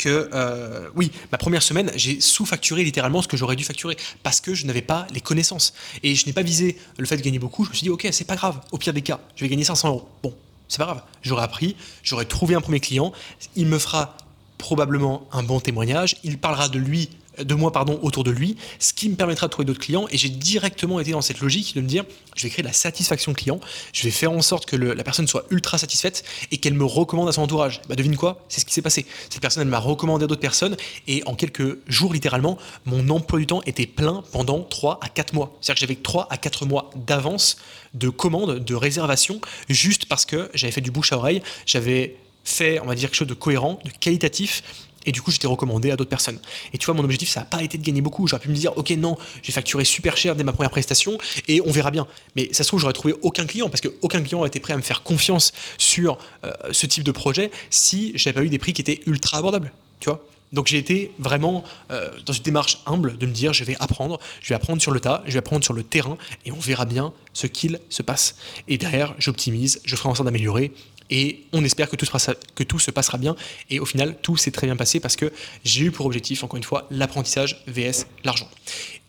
que 0.00 0.30
euh, 0.32 0.88
oui, 0.96 1.12
ma 1.30 1.36
première 1.36 1.62
semaine, 1.62 1.92
j'ai 1.94 2.20
sous-facturé 2.22 2.82
littéralement 2.82 3.20
ce 3.20 3.28
que 3.28 3.36
j'aurais 3.36 3.54
dû 3.54 3.64
facturer 3.64 3.98
parce 4.22 4.40
que 4.40 4.54
je 4.54 4.64
n'avais 4.64 4.80
pas 4.80 5.06
les 5.12 5.20
connaissances. 5.20 5.74
Et 6.02 6.14
je 6.14 6.26
n'ai 6.26 6.32
pas 6.32 6.42
visé 6.42 6.78
le 6.96 7.04
fait 7.04 7.18
de 7.18 7.22
gagner 7.22 7.38
beaucoup. 7.38 7.64
Je 7.64 7.70
me 7.70 7.74
suis 7.74 7.84
dit, 7.84 7.90
ok, 7.90 8.08
c'est 8.10 8.26
pas 8.26 8.36
grave. 8.36 8.60
Au 8.72 8.78
pire 8.78 8.94
des 8.94 9.02
cas, 9.02 9.20
je 9.36 9.44
vais 9.44 9.50
gagner 9.50 9.64
500 9.64 9.88
euros. 9.88 10.08
Bon, 10.22 10.34
c'est 10.68 10.78
pas 10.78 10.86
grave. 10.86 11.02
J'aurais 11.20 11.42
appris, 11.42 11.76
j'aurais 12.02 12.24
trouvé 12.24 12.54
un 12.54 12.62
premier 12.62 12.80
client. 12.80 13.12
Il 13.56 13.66
me 13.66 13.78
fera 13.78 14.16
probablement 14.56 15.28
un 15.32 15.42
bon 15.42 15.60
témoignage. 15.60 16.16
Il 16.24 16.38
parlera 16.38 16.70
de 16.70 16.78
lui 16.78 17.10
de 17.38 17.54
moi 17.54 17.72
pardon, 17.72 17.98
autour 18.02 18.24
de 18.24 18.30
lui, 18.30 18.56
ce 18.78 18.92
qui 18.92 19.08
me 19.08 19.14
permettra 19.14 19.46
de 19.46 19.50
trouver 19.50 19.66
d'autres 19.66 19.80
clients. 19.80 20.06
Et 20.10 20.18
j'ai 20.18 20.28
directement 20.28 21.00
été 21.00 21.12
dans 21.12 21.20
cette 21.20 21.40
logique 21.40 21.74
de 21.74 21.80
me 21.80 21.86
dire, 21.86 22.04
je 22.36 22.42
vais 22.44 22.50
créer 22.50 22.62
de 22.62 22.68
la 22.68 22.74
satisfaction 22.74 23.32
client, 23.32 23.60
je 23.92 24.02
vais 24.02 24.10
faire 24.10 24.32
en 24.32 24.42
sorte 24.42 24.66
que 24.66 24.76
la 24.76 25.04
personne 25.04 25.26
soit 25.26 25.44
ultra 25.50 25.78
satisfaite 25.78 26.24
et 26.50 26.58
qu'elle 26.58 26.74
me 26.74 26.84
recommande 26.84 27.28
à 27.28 27.32
son 27.32 27.42
entourage. 27.42 27.80
Bah, 27.88 27.94
devine 27.94 28.16
quoi? 28.16 28.44
C'est 28.48 28.60
ce 28.60 28.66
qui 28.66 28.72
s'est 28.72 28.82
passé. 28.82 29.06
Cette 29.28 29.40
personne, 29.40 29.62
elle 29.62 29.68
m'a 29.68 29.78
recommandé 29.78 30.24
à 30.24 30.26
d'autres 30.26 30.40
personnes 30.40 30.76
et 31.06 31.22
en 31.26 31.34
quelques 31.34 31.78
jours, 31.88 32.12
littéralement, 32.12 32.58
mon 32.84 33.08
emploi 33.10 33.38
du 33.38 33.46
temps 33.46 33.62
était 33.66 33.86
plein 33.86 34.22
pendant 34.32 34.62
3 34.62 35.00
à 35.02 35.08
4 35.08 35.34
mois. 35.34 35.56
C'est-à-dire 35.60 35.74
que 35.74 35.80
j'avais 35.80 36.00
3 36.00 36.28
à 36.30 36.36
4 36.36 36.66
mois 36.66 36.90
d'avance 36.96 37.56
de 37.94 38.08
commandes, 38.08 38.64
de 38.64 38.74
réservation, 38.74 39.40
juste 39.68 40.06
parce 40.06 40.24
que 40.24 40.50
j'avais 40.54 40.72
fait 40.72 40.80
du 40.80 40.90
bouche 40.90 41.12
à 41.12 41.16
oreille, 41.16 41.42
j'avais 41.66 42.16
fait, 42.44 42.80
on 42.80 42.86
va 42.86 42.94
dire, 42.94 43.08
quelque 43.08 43.18
chose 43.18 43.28
de 43.28 43.34
cohérent, 43.34 43.78
de 43.84 43.90
qualitatif 43.90 44.62
et 45.06 45.12
du 45.12 45.22
coup, 45.22 45.30
j'étais 45.30 45.46
recommandé 45.46 45.90
à 45.90 45.96
d'autres 45.96 46.10
personnes. 46.10 46.38
Et 46.72 46.78
tu 46.78 46.86
vois, 46.86 46.94
mon 46.94 47.04
objectif, 47.04 47.28
ça 47.28 47.40
n'a 47.40 47.46
pas 47.46 47.62
été 47.62 47.78
de 47.78 47.84
gagner 47.84 48.00
beaucoup. 48.00 48.26
J'aurais 48.26 48.42
pu 48.42 48.48
me 48.48 48.54
dire, 48.54 48.76
ok, 48.76 48.90
non, 48.90 49.16
j'ai 49.42 49.52
facturé 49.52 49.84
super 49.84 50.16
cher 50.16 50.36
dès 50.36 50.44
ma 50.44 50.52
première 50.52 50.70
prestation 50.70 51.18
et 51.48 51.60
on 51.64 51.70
verra 51.70 51.90
bien. 51.90 52.06
Mais 52.36 52.48
ça 52.52 52.62
se 52.62 52.68
trouve, 52.68 52.80
j'aurais 52.80 52.92
trouvé 52.92 53.14
aucun 53.22 53.46
client 53.46 53.68
parce 53.68 53.80
qu'aucun 53.80 54.22
client 54.22 54.38
aurait 54.38 54.48
été 54.48 54.60
prêt 54.60 54.74
à 54.74 54.76
me 54.76 54.82
faire 54.82 55.02
confiance 55.02 55.52
sur 55.78 56.18
euh, 56.44 56.52
ce 56.72 56.86
type 56.86 57.04
de 57.04 57.12
projet 57.12 57.50
si 57.70 58.12
j'avais 58.14 58.34
pas 58.34 58.44
eu 58.44 58.48
des 58.48 58.58
prix 58.58 58.72
qui 58.72 58.82
étaient 58.82 59.00
ultra 59.06 59.38
abordables. 59.38 59.72
Tu 60.00 60.08
vois 60.08 60.24
donc 60.52 60.66
j'ai 60.66 60.78
été 60.78 61.12
vraiment 61.18 61.62
euh, 61.90 62.10
dans 62.26 62.32
une 62.32 62.42
démarche 62.42 62.78
humble 62.86 63.16
de 63.18 63.26
me 63.26 63.32
dire 63.32 63.52
je 63.52 63.64
vais 63.64 63.76
apprendre, 63.78 64.18
je 64.40 64.48
vais 64.48 64.54
apprendre 64.54 64.82
sur 64.82 64.90
le 64.90 65.00
tas, 65.00 65.22
je 65.26 65.32
vais 65.32 65.38
apprendre 65.38 65.64
sur 65.64 65.74
le 65.74 65.82
terrain 65.82 66.18
et 66.44 66.52
on 66.52 66.58
verra 66.58 66.86
bien 66.86 67.12
ce 67.32 67.46
qu'il 67.46 67.78
se 67.88 68.02
passe. 68.02 68.36
Et 68.66 68.76
derrière, 68.76 69.14
j'optimise, 69.18 69.80
je 69.84 69.94
ferai 69.94 70.08
en 70.08 70.14
sorte 70.14 70.26
d'améliorer 70.26 70.72
et 71.10 71.44
on 71.52 71.64
espère 71.64 71.88
que 71.90 71.96
tout, 71.96 72.78
se 72.78 72.90
passera, 72.90 73.18
bien. 73.18 73.36
Et 73.68 73.80
au 73.80 73.84
final, 73.84 74.16
tout 74.22 74.36
s'est 74.36 74.50
très 74.50 74.66
bien 74.66 74.76
passé 74.76 75.00
parce 75.00 75.16
que 75.16 75.32
j'ai 75.64 75.84
eu 75.84 75.90
pour 75.90 76.06
objectif, 76.06 76.44
encore 76.44 76.56
une 76.56 76.64
fois, 76.64 76.86
l'apprentissage 76.90 77.62
vs 77.66 78.06
l'argent. 78.24 78.48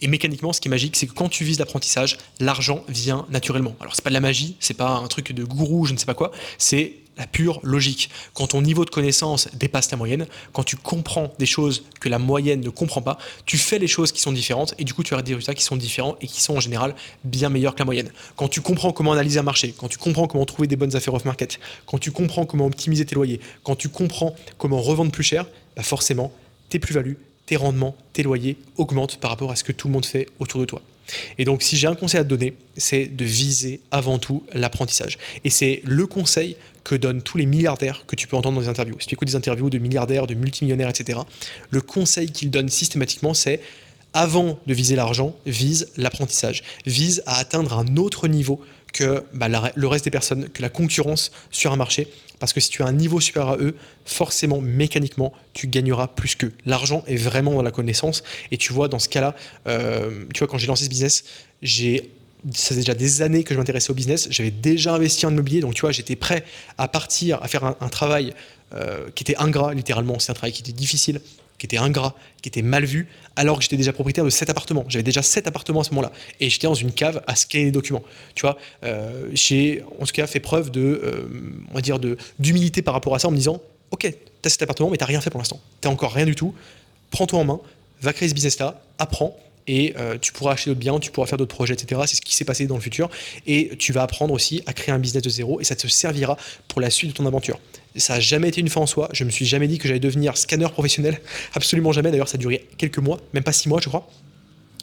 Et 0.02 0.08
mécaniquement, 0.08 0.52
ce 0.52 0.60
qui 0.60 0.68
est 0.68 0.72
magique, 0.72 0.96
c'est 0.96 1.08
que 1.08 1.14
quand 1.14 1.30
tu 1.30 1.44
vises 1.44 1.60
l'apprentissage, 1.60 2.18
l'argent 2.40 2.84
vient 2.88 3.26
naturellement. 3.30 3.76
Alors, 3.80 3.96
c'est 3.96 4.04
pas 4.04 4.10
de 4.10 4.16
la 4.16 4.20
magie, 4.20 4.56
c'est 4.60 4.74
pas 4.74 4.90
un 4.90 5.08
truc 5.08 5.32
de 5.32 5.44
gourou, 5.44 5.86
je 5.86 5.94
ne 5.94 5.98
sais 5.98 6.08
pas 6.08 6.16
quoi, 6.16 6.32
c'est 6.58 6.94
la 7.18 7.28
pure 7.28 7.60
logique. 7.64 8.10
Quand 8.34 8.48
ton 8.48 8.62
niveau 8.62 8.86
de 8.86 8.90
connaissance 8.90 9.50
dépasse 9.54 9.92
la 9.92 9.98
moyenne, 9.98 10.28
quand 10.54 10.64
tu 10.64 10.76
comprends 10.76 11.34
des 11.40 11.46
choses 11.46 11.84
que 12.00 12.10
la 12.10 12.20
moyenne 12.20 12.62
ne 12.62 12.70
comprend 12.70 13.02
pas, 13.02 13.18
tu 13.46 13.58
fais 13.58 13.80
les 13.80 13.88
choses 13.88 14.12
qui 14.12 14.22
sont 14.22 14.32
différentes 14.32 14.74
et 14.80 14.84
du 14.84 14.94
coup 14.94 15.04
tu 15.04 15.14
as 15.14 15.22
des 15.22 15.34
résultats 15.34 15.54
qui 15.54 15.64
sont 15.64 15.76
différents 15.76 16.16
et 16.22 16.28
qui 16.28 16.42
sont 16.42 16.56
en 16.56 16.60
général 16.60 16.96
bien 17.24 17.50
meilleurs 17.50 17.76
que 17.76 17.80
la 17.80 17.86
moyenne. 17.86 18.12
Quand 18.36 18.48
tu 18.48 18.62
comprends 18.62 18.92
comment 18.92 19.14
analyser 19.14 19.40
un 19.40 19.44
marché, 19.44 19.74
quand 19.78 19.88
tu 19.88 19.98
comprends 19.98 20.28
comment 20.28 20.46
trouver 20.46 20.68
des 20.68 20.76
bonnes 20.76 20.96
affaires 20.96 21.14
off-market, 21.14 21.60
quand 21.86 21.98
tu 21.98 22.12
comprends 22.12 22.46
comment 22.46 22.66
optimiser 22.66 23.06
tes 23.06 23.16
loyers, 23.16 23.40
quand 23.64 23.76
tu 23.76 23.90
comprends 23.90 24.36
comment 24.58 24.82
revendre 24.82 25.12
plus 25.12 25.24
cher, 25.24 25.46
bah 25.76 25.84
forcément 25.84 26.32
tes 26.70 26.80
plus-values, 26.80 27.18
tes 27.46 27.58
rendements, 27.58 27.96
tes 28.14 28.24
loyers 28.24 28.58
augmentent 28.78 29.18
par 29.18 29.32
rapport 29.32 29.52
à 29.52 29.56
ce 29.56 29.64
que 29.64 29.74
tout 29.74 29.88
le 29.88 29.94
monde 29.94 30.06
fait 30.06 30.28
autour 30.40 30.62
de 30.62 30.66
toi. 30.66 30.82
Et 31.38 31.46
donc, 31.46 31.62
si 31.62 31.78
j'ai 31.78 31.88
un 31.88 31.96
conseil 31.96 32.20
à 32.20 32.24
te 32.24 32.30
donner, 32.30 32.54
c'est 32.78 33.06
de 33.06 33.26
viser 33.26 33.82
avant 33.92 34.20
tout 34.20 34.44
l'apprentissage. 34.54 35.18
Et 35.44 35.50
c'est 35.50 35.82
le 35.84 36.08
conseil 36.08 36.56
que 36.84 36.96
donnent 36.96 37.22
tous 37.22 37.38
les 37.38 37.46
milliardaires 37.46 38.06
que 38.08 38.16
tu 38.16 38.28
peux 38.28 38.36
entendre 38.36 38.56
dans 38.56 38.62
des 38.62 38.70
interviews. 38.70 39.00
Si 39.00 39.08
tu 39.08 39.14
écoutes 39.14 39.28
des 39.28 39.36
interviews 39.36 39.70
de 39.70 39.78
milliardaires, 39.78 40.28
de 40.28 40.34
multimillionnaires, 40.34 40.90
etc., 40.90 41.20
le 41.70 41.82
conseil 41.82 42.32
qu'ils 42.32 42.50
donnent 42.50 42.70
systématiquement, 42.70 43.34
c'est 43.34 43.62
avant 44.14 44.60
de 44.68 44.74
viser 44.74 44.96
l'argent, 44.96 45.36
vise 45.46 45.90
l'apprentissage, 45.96 46.64
vise 46.86 47.24
à 47.26 47.38
atteindre 47.38 47.78
un 47.78 47.96
autre 47.98 48.28
niveau 48.28 48.60
que 48.94 49.24
bah, 49.34 49.48
le 49.76 49.88
reste 49.88 50.06
des 50.06 50.12
personnes, 50.12 50.50
que 50.50 50.62
la 50.62 50.70
concurrence 50.70 51.32
sur 51.50 51.72
un 51.72 51.76
marché. 51.76 52.08
Parce 52.40 52.54
que 52.54 52.60
si 52.60 52.70
tu 52.70 52.82
as 52.82 52.88
un 52.88 52.94
niveau 52.94 53.20
supérieur 53.20 53.54
à 53.54 53.58
eux, 53.58 53.76
forcément, 54.06 54.62
mécaniquement, 54.62 55.32
tu 55.54 55.68
gagneras 55.68 56.08
plus 56.08 56.36
qu'eux. 56.36 56.52
L'argent 56.66 57.04
est 57.06 57.16
vraiment 57.16 57.54
dans 57.54 57.62
la 57.62 57.70
connaissance. 57.70 58.24
Et 58.50 58.58
tu 58.58 58.74
vois, 58.74 58.88
dans 58.88 58.98
ce 58.98 59.10
cas-là, 59.10 59.36
euh, 59.68 60.26
tu 60.34 60.40
vois, 60.40 60.48
quand 60.48 60.58
j'ai 60.58 60.68
lancé 60.68 60.86
ce 60.86 60.90
business, 60.90 61.24
j'ai 61.62 62.12
ça 62.54 62.70
faisait 62.70 62.82
déjà 62.82 62.96
des 62.96 63.22
années 63.22 63.44
que 63.44 63.54
je 63.54 63.60
m'intéressais 63.60 63.92
au 63.92 63.94
business, 63.94 64.28
j'avais 64.32 64.50
déjà 64.50 64.96
investi 64.96 65.28
en 65.28 65.32
immobilier, 65.32 65.60
donc 65.60 65.76
tu 65.76 65.82
vois, 65.82 65.92
j'étais 65.92 66.16
prêt 66.16 66.44
à 66.80 66.88
partir, 66.88 67.42
à 67.44 67.48
faire 67.48 67.64
un, 67.64 67.90
travail 67.90 68.34
euh, 68.74 69.10
qui 69.14 69.24
était 69.24 69.38
ingrat, 69.38 69.76
littéralement, 69.76 70.18
c'est 70.18 70.32
un 70.32 70.34
travail 70.34 70.52
qui 70.52 70.62
était 70.62 70.72
difficile, 70.72 71.22
qui 71.62 71.68
était 71.68 71.78
ingrat, 71.78 72.16
qui 72.42 72.50
était 72.50 72.64
mal 72.64 72.86
vu, 72.86 73.08
alors 73.36 73.58
que 73.58 73.64
j'étais 73.64 73.78
déjà 73.78 73.94
propriétaire 73.94 74.26
de 74.26 74.32
7 74.32 74.50
appartements. 74.50 74.84
J'avais 74.88 75.04
déjà 75.04 75.22
7 75.22 75.46
appartements 75.46 75.82
à 75.82 75.84
ce 75.84 75.92
moment-là. 75.92 76.12
Et 76.40 76.50
j'étais 76.50 76.66
dans 76.66 76.74
une 76.74 76.92
cave 76.92 77.22
à 77.28 77.36
scanner 77.36 77.66
les 77.66 77.72
documents. 77.72 78.02
Tu 78.34 78.42
vois, 78.42 78.58
euh, 78.84 79.30
j'ai 79.34 79.84
en 80.00 80.06
tout 80.08 80.12
cas 80.12 80.26
fait 80.26 80.40
preuve 80.40 80.72
de, 80.72 80.82
euh, 80.82 81.30
on 81.70 81.76
va 81.76 81.82
dire, 81.82 82.00
d'humilité 82.40 82.82
par 82.82 82.96
rapport 82.96 83.14
à 83.14 83.20
ça 83.20 83.28
en 83.28 83.32
me 83.32 83.36
disant, 83.36 83.62
ok, 83.92 84.00
tu 84.02 84.08
as 84.44 84.50
cet 84.50 84.64
appartement, 84.64 84.90
mais 84.90 84.98
tu 84.98 85.04
rien 85.04 85.22
fait 85.22 85.30
pour 85.30 85.40
l'instant. 85.40 85.62
Tu 85.82 85.88
encore 85.88 86.14
rien 86.14 86.26
du 86.26 86.34
tout. 86.34 86.56
Prends-toi 87.12 87.38
en 87.38 87.44
main, 87.44 87.60
va 88.02 88.12
créer 88.12 88.28
ce 88.28 88.34
business-là, 88.34 88.82
apprends, 88.98 89.38
et 89.68 89.94
euh, 90.00 90.18
tu 90.20 90.32
pourras 90.32 90.54
acheter 90.54 90.72
d'autres 90.72 90.80
biens, 90.80 91.00
tu 91.00 91.12
pourras 91.12 91.28
faire 91.28 91.38
d'autres 91.38 91.54
projets, 91.54 91.76
etc. 91.76 92.02
C'est 92.08 92.16
ce 92.16 92.22
qui 92.22 92.36
s'est 92.36 92.44
passé 92.44 92.66
dans 92.66 92.76
le 92.76 92.82
futur. 92.82 93.12
Et 93.46 93.78
tu 93.78 93.94
vas 93.94 94.02
apprendre 94.02 94.34
aussi 94.34 94.64
à 94.66 94.74
créer 94.74 94.96
un 94.96 94.98
business 94.98 95.22
de 95.22 95.30
zéro 95.30 95.62
et 95.62 95.64
ça 95.64 95.76
te 95.76 95.86
servira 95.88 96.38
pour 96.68 96.82
la 96.82 96.90
suite 96.90 97.12
de 97.12 97.16
ton 97.16 97.28
aventure. 97.28 97.60
Ça 97.96 98.16
n'a 98.16 98.20
jamais 98.20 98.50
été 98.50 98.62
une 98.62 98.70
fin 98.70 98.82
en 98.82 98.86
soi. 98.86 99.10
Je 99.12 99.24
me 99.24 99.30
suis 99.30 99.46
jamais 99.46 99.68
dit 99.68 99.78
que 99.78 99.88
j'allais 99.88 100.00
devenir 100.00 100.38
scanner 100.38 100.68
professionnel. 100.70 101.20
Absolument 101.54 101.92
jamais. 101.92 102.12
D'ailleurs, 102.12 102.30
ça 102.30 102.36
a 102.36 102.40
duré 102.40 102.68
quelques 102.78 103.00
mois, 103.00 103.20
même 103.34 103.44
pas 103.44 103.52
six 103.52 103.68
mois, 103.68 103.82
je 103.82 103.90
crois. 103.90 104.08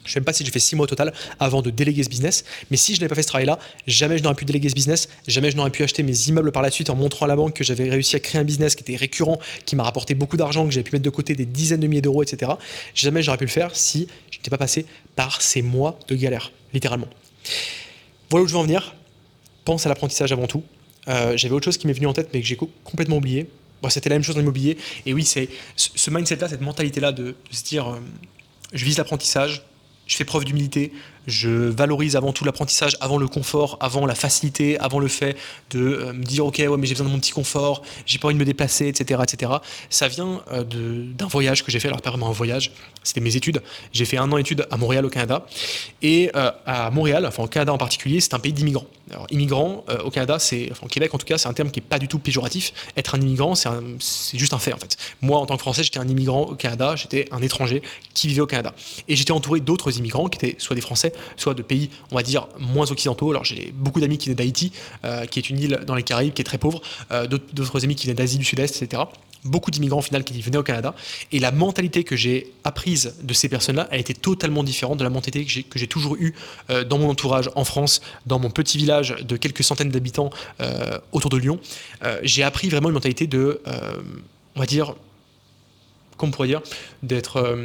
Je 0.09 0.13
ne 0.13 0.15
sais 0.15 0.21
même 0.21 0.25
pas 0.25 0.33
si 0.33 0.43
j'ai 0.43 0.51
fait 0.51 0.59
six 0.59 0.75
mois 0.75 0.85
au 0.85 0.87
total 0.87 1.13
avant 1.39 1.61
de 1.61 1.69
déléguer 1.69 2.03
ce 2.03 2.09
business. 2.09 2.45
Mais 2.71 2.79
si 2.79 2.95
je 2.95 3.01
n'avais 3.01 3.11
pas 3.11 3.15
fait 3.15 3.23
ce 3.23 3.29
travail-là, 3.29 3.59
jamais 3.87 4.17
je 4.17 4.23
n'aurais 4.23 4.35
pu 4.35 4.47
déléguer 4.47 4.71
ce 4.71 4.75
business, 4.75 5.11
jamais 5.27 5.51
je 5.51 5.57
n'aurais 5.59 5.71
pu 5.71 5.83
acheter 5.83 6.03
mes 6.03 6.29
immeubles 6.29 6.51
par 6.51 6.63
la 6.63 6.71
suite 6.71 6.89
en 6.89 6.95
montrant 6.95 7.27
à 7.27 7.29
la 7.29 7.37
banque 7.37 7.53
que 7.53 7.63
j'avais 7.63 7.91
réussi 7.91 8.17
à 8.17 8.21
créer 8.21 8.41
un 8.41 8.45
business 8.45 8.75
qui 8.75 8.85
était 8.85 8.97
récurrent, 8.97 9.39
qui 9.67 9.77
m'a 9.77 9.83
rapporté 9.83 10.15
beaucoup 10.15 10.39
d'argent, 10.39 10.65
que 10.65 10.71
j'avais 10.71 10.85
pu 10.85 10.95
mettre 10.95 11.05
de 11.05 11.11
côté 11.11 11.35
des 11.35 11.45
dizaines 11.45 11.81
de 11.81 11.87
milliers 11.87 12.01
d'euros, 12.01 12.23
etc. 12.23 12.53
Jamais 12.95 13.23
j'aurais 13.23 13.37
pu 13.37 13.45
le 13.45 13.51
faire 13.51 13.77
si 13.77 14.09
je 14.31 14.39
n'étais 14.39 14.49
pas 14.49 14.57
passé 14.57 14.87
par 15.15 15.43
ces 15.43 15.61
mois 15.61 15.99
de 16.09 16.15
galère, 16.15 16.53
littéralement. 16.73 17.09
Voilà 18.31 18.45
où 18.45 18.49
je 18.49 18.55
veux 18.55 18.59
en 18.59 18.63
venir. 18.63 18.95
Pense 19.67 19.85
à 19.85 19.91
l'apprentissage 19.91 20.33
avant 20.33 20.47
tout. 20.47 20.63
Euh, 21.09 21.37
j'avais 21.37 21.55
autre 21.55 21.65
chose 21.65 21.79
qui 21.79 21.87
m'est 21.87 21.93
venue 21.93 22.07
en 22.07 22.13
tête, 22.13 22.31
mais 22.33 22.41
que 22.41 22.47
j'ai 22.47 22.59
complètement 22.85 23.17
oublié. 23.17 23.49
C'était 23.89 24.09
la 24.09 24.17
même 24.17 24.25
chose 24.25 24.35
dans 24.35 24.41
l'immobilier. 24.41 24.77
Et 25.07 25.15
oui, 25.15 25.25
c'est 25.25 25.49
ce 25.77 26.11
mindset-là, 26.11 26.49
cette 26.49 26.61
mentalité-là 26.61 27.13
de, 27.13 27.37
se 27.51 27.63
dire 27.65 27.89
euh, 27.89 28.01
je 28.73 28.85
vise 28.85 28.99
l'apprentissage, 28.99 29.63
je 30.07 30.17
fais 30.17 30.25
preuve 30.25 30.45
d'humilité, 30.45 30.93
je 31.29 31.51
valorise 31.51 32.17
avant 32.17 32.33
tout 32.33 32.45
l'apprentissage, 32.45 32.97
avant 33.01 33.19
le 33.19 33.29
confort, 33.29 33.77
avant 33.81 34.07
la 34.07 34.15
facilité, 34.15 34.79
avant 34.79 34.99
le 34.99 35.09
fait 35.09 35.37
de 35.71 35.79
euh, 35.79 36.13
me 36.13 36.25
dire 36.25 36.47
ok 36.47 36.57
ouais 36.59 36.77
mais 36.79 36.87
j'ai 36.87 36.95
besoin 36.95 37.07
de 37.07 37.13
mon 37.13 37.21
petit 37.21 37.33
confort, 37.33 37.83
j'ai 38.07 38.19
pas 38.19 38.29
envie 38.29 38.35
de 38.35 38.41
me 38.41 38.45
déplacer, 38.45 38.89
etc. 38.89 39.21
etc. 39.23 39.53
Ça 39.91 40.09
vient 40.09 40.43
euh, 40.53 40.65
d'un 40.65 41.27
voyage 41.27 41.63
que 41.63 41.71
j'ai 41.71 41.81
fait, 41.81 41.89
alors 41.89 42.01
pas 42.01 42.11
vraiment 42.11 42.29
un 42.29 42.33
voyage, 42.33 42.73
c'était 43.05 43.21
mes 43.21 43.37
études. 43.37 43.63
J'ai 43.93 44.07
fait 44.07 44.17
un 44.17 44.31
an 44.33 44.37
d'études 44.37 44.67
à 44.71 44.77
Montréal 44.77 45.05
au 45.05 45.11
Canada. 45.11 45.47
Et 46.03 46.31
euh, 46.35 46.51
à 46.67 46.91
Montréal, 46.91 47.27
enfin 47.27 47.43
au 47.43 47.47
Canada 47.47 47.73
en 47.73 47.79
particulier, 47.79 48.21
c'est 48.21 48.35
un 48.35 48.39
pays 48.39 48.53
d'immigrants. 48.53 48.87
Alors 49.11 49.27
immigrant 49.31 49.85
au 50.05 50.11
Canada, 50.11 50.39
c'est, 50.39 50.69
enfin, 50.71 50.85
au 50.85 50.89
Québec 50.89 51.15
en 51.15 51.19
tout 51.19 51.27
cas, 51.27 51.39
c'est 51.39 51.49
un 51.49 51.53
terme 51.53 51.71
qui 51.71 51.81
est 51.81 51.83
pas 51.83 51.99
du 51.99 52.09
tout 52.09 52.19
péjoratif. 52.19 52.73
Être 52.97 53.15
un 53.15 53.21
immigrant, 53.21 53.55
c'est 53.55 54.39
juste 54.39 54.53
un 54.53 54.59
fait 54.59 54.73
en 54.73 54.79
fait. 54.79 54.97
Moi 55.23 55.39
en 55.39 55.47
tant 55.47 55.57
que 55.57 55.63
Français, 55.63 55.83
j'étais 55.83 55.99
un 55.99 56.09
immigrant 56.09 56.43
au 56.43 56.55
Canada, 56.55 56.95
j'étais 56.97 57.27
un 57.31 57.41
étranger 57.41 57.83
qui 58.15 58.29
vivait 58.29 58.41
au 58.41 58.47
Canada. 58.47 58.75
Et 59.09 59.17
j'étais 59.17 59.33
entouré 59.33 59.61
d'autres 59.61 59.99
immigrants 59.99 60.29
qui 60.29 60.37
étaient 60.45 60.57
soit 60.59 60.77
des 60.77 60.83
Français, 60.83 61.13
soit 61.37 61.55
de 61.55 61.63
pays, 61.63 61.91
on 62.11 62.17
va 62.17 62.23
dire, 62.23 62.49
moins 62.59 62.91
occidentaux. 62.91 63.31
Alors 63.31 63.45
j'ai 63.45 63.73
beaucoup 63.75 64.01
d'amis 64.01 64.19
qui 64.19 64.27
viennent 64.27 64.37
d'Haïti, 64.37 64.73
euh, 65.05 65.27
qui 65.27 65.39
est 65.39 65.51
une 65.51 65.59
île 65.59 65.81
dans 65.87 65.95
les 65.95 66.03
Caraïbes, 66.03 66.33
qui 66.33 66.43
est 66.43 66.45
très 66.45 66.59
pauvre, 66.59 66.81
euh, 67.13 67.27
d'autres 67.27 67.85
amis 67.85 67.95
qui 67.95 68.07
viennent 68.07 68.17
d'Asie 68.17 68.39
du 68.39 68.45
Sud-Est, 68.45 68.83
etc 68.83 69.03
beaucoup 69.45 69.71
d'immigrants 69.71 70.01
au 70.01 70.03
final 70.03 70.25
qui 70.25 70.39
venaient 70.43 70.59
au 70.59 70.65
Canada. 70.65 70.97
Et 71.31 71.39
la 71.39 71.53
mentalité 71.53 72.03
que 72.03 72.17
j'ai 72.17 72.53
apprise 72.65 73.15
de 73.23 73.33
ces 73.33 73.49
personnes-là 73.49 73.87
a 73.93 73.97
été 73.97 74.13
totalement 74.13 74.65
différente 74.65 74.99
de 74.99 75.05
la 75.05 75.11
mentalité 75.11 75.45
que 75.45 75.79
j'ai 75.79 75.87
toujours 75.87 76.17
eue 76.17 76.35
euh, 76.71 76.83
dans 76.83 76.99
mon 76.99 77.09
entourage 77.09 77.49
en 77.55 77.65
France, 77.65 78.03
dans 78.27 78.41
mon 78.41 78.51
petit 78.51 78.79
village 78.79 79.15
de 79.21 79.37
quelques 79.37 79.63
centaines 79.63 79.91
d'habitants 79.91 80.31
autour 81.13 81.31
de 81.31 81.37
Lyon. 81.37 81.61
j'ai 82.23 82.43
appris 82.43 82.69
vraiment 82.69 82.89
une 82.89 82.95
mentalité 82.95 83.29
de, 83.29 83.63
on 84.57 84.61
va 84.61 84.67
dire, 84.67 84.97
comment 86.17 86.31
on 86.31 86.33
pourrait 86.33 86.49
dire, 86.49 86.63
d'être... 87.05 87.57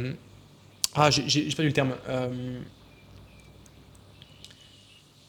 ah, 0.94 1.10
j'ai 1.10 1.42
pas 1.56 1.64
eu 1.64 1.66
le 1.66 1.72
terme 1.72 1.94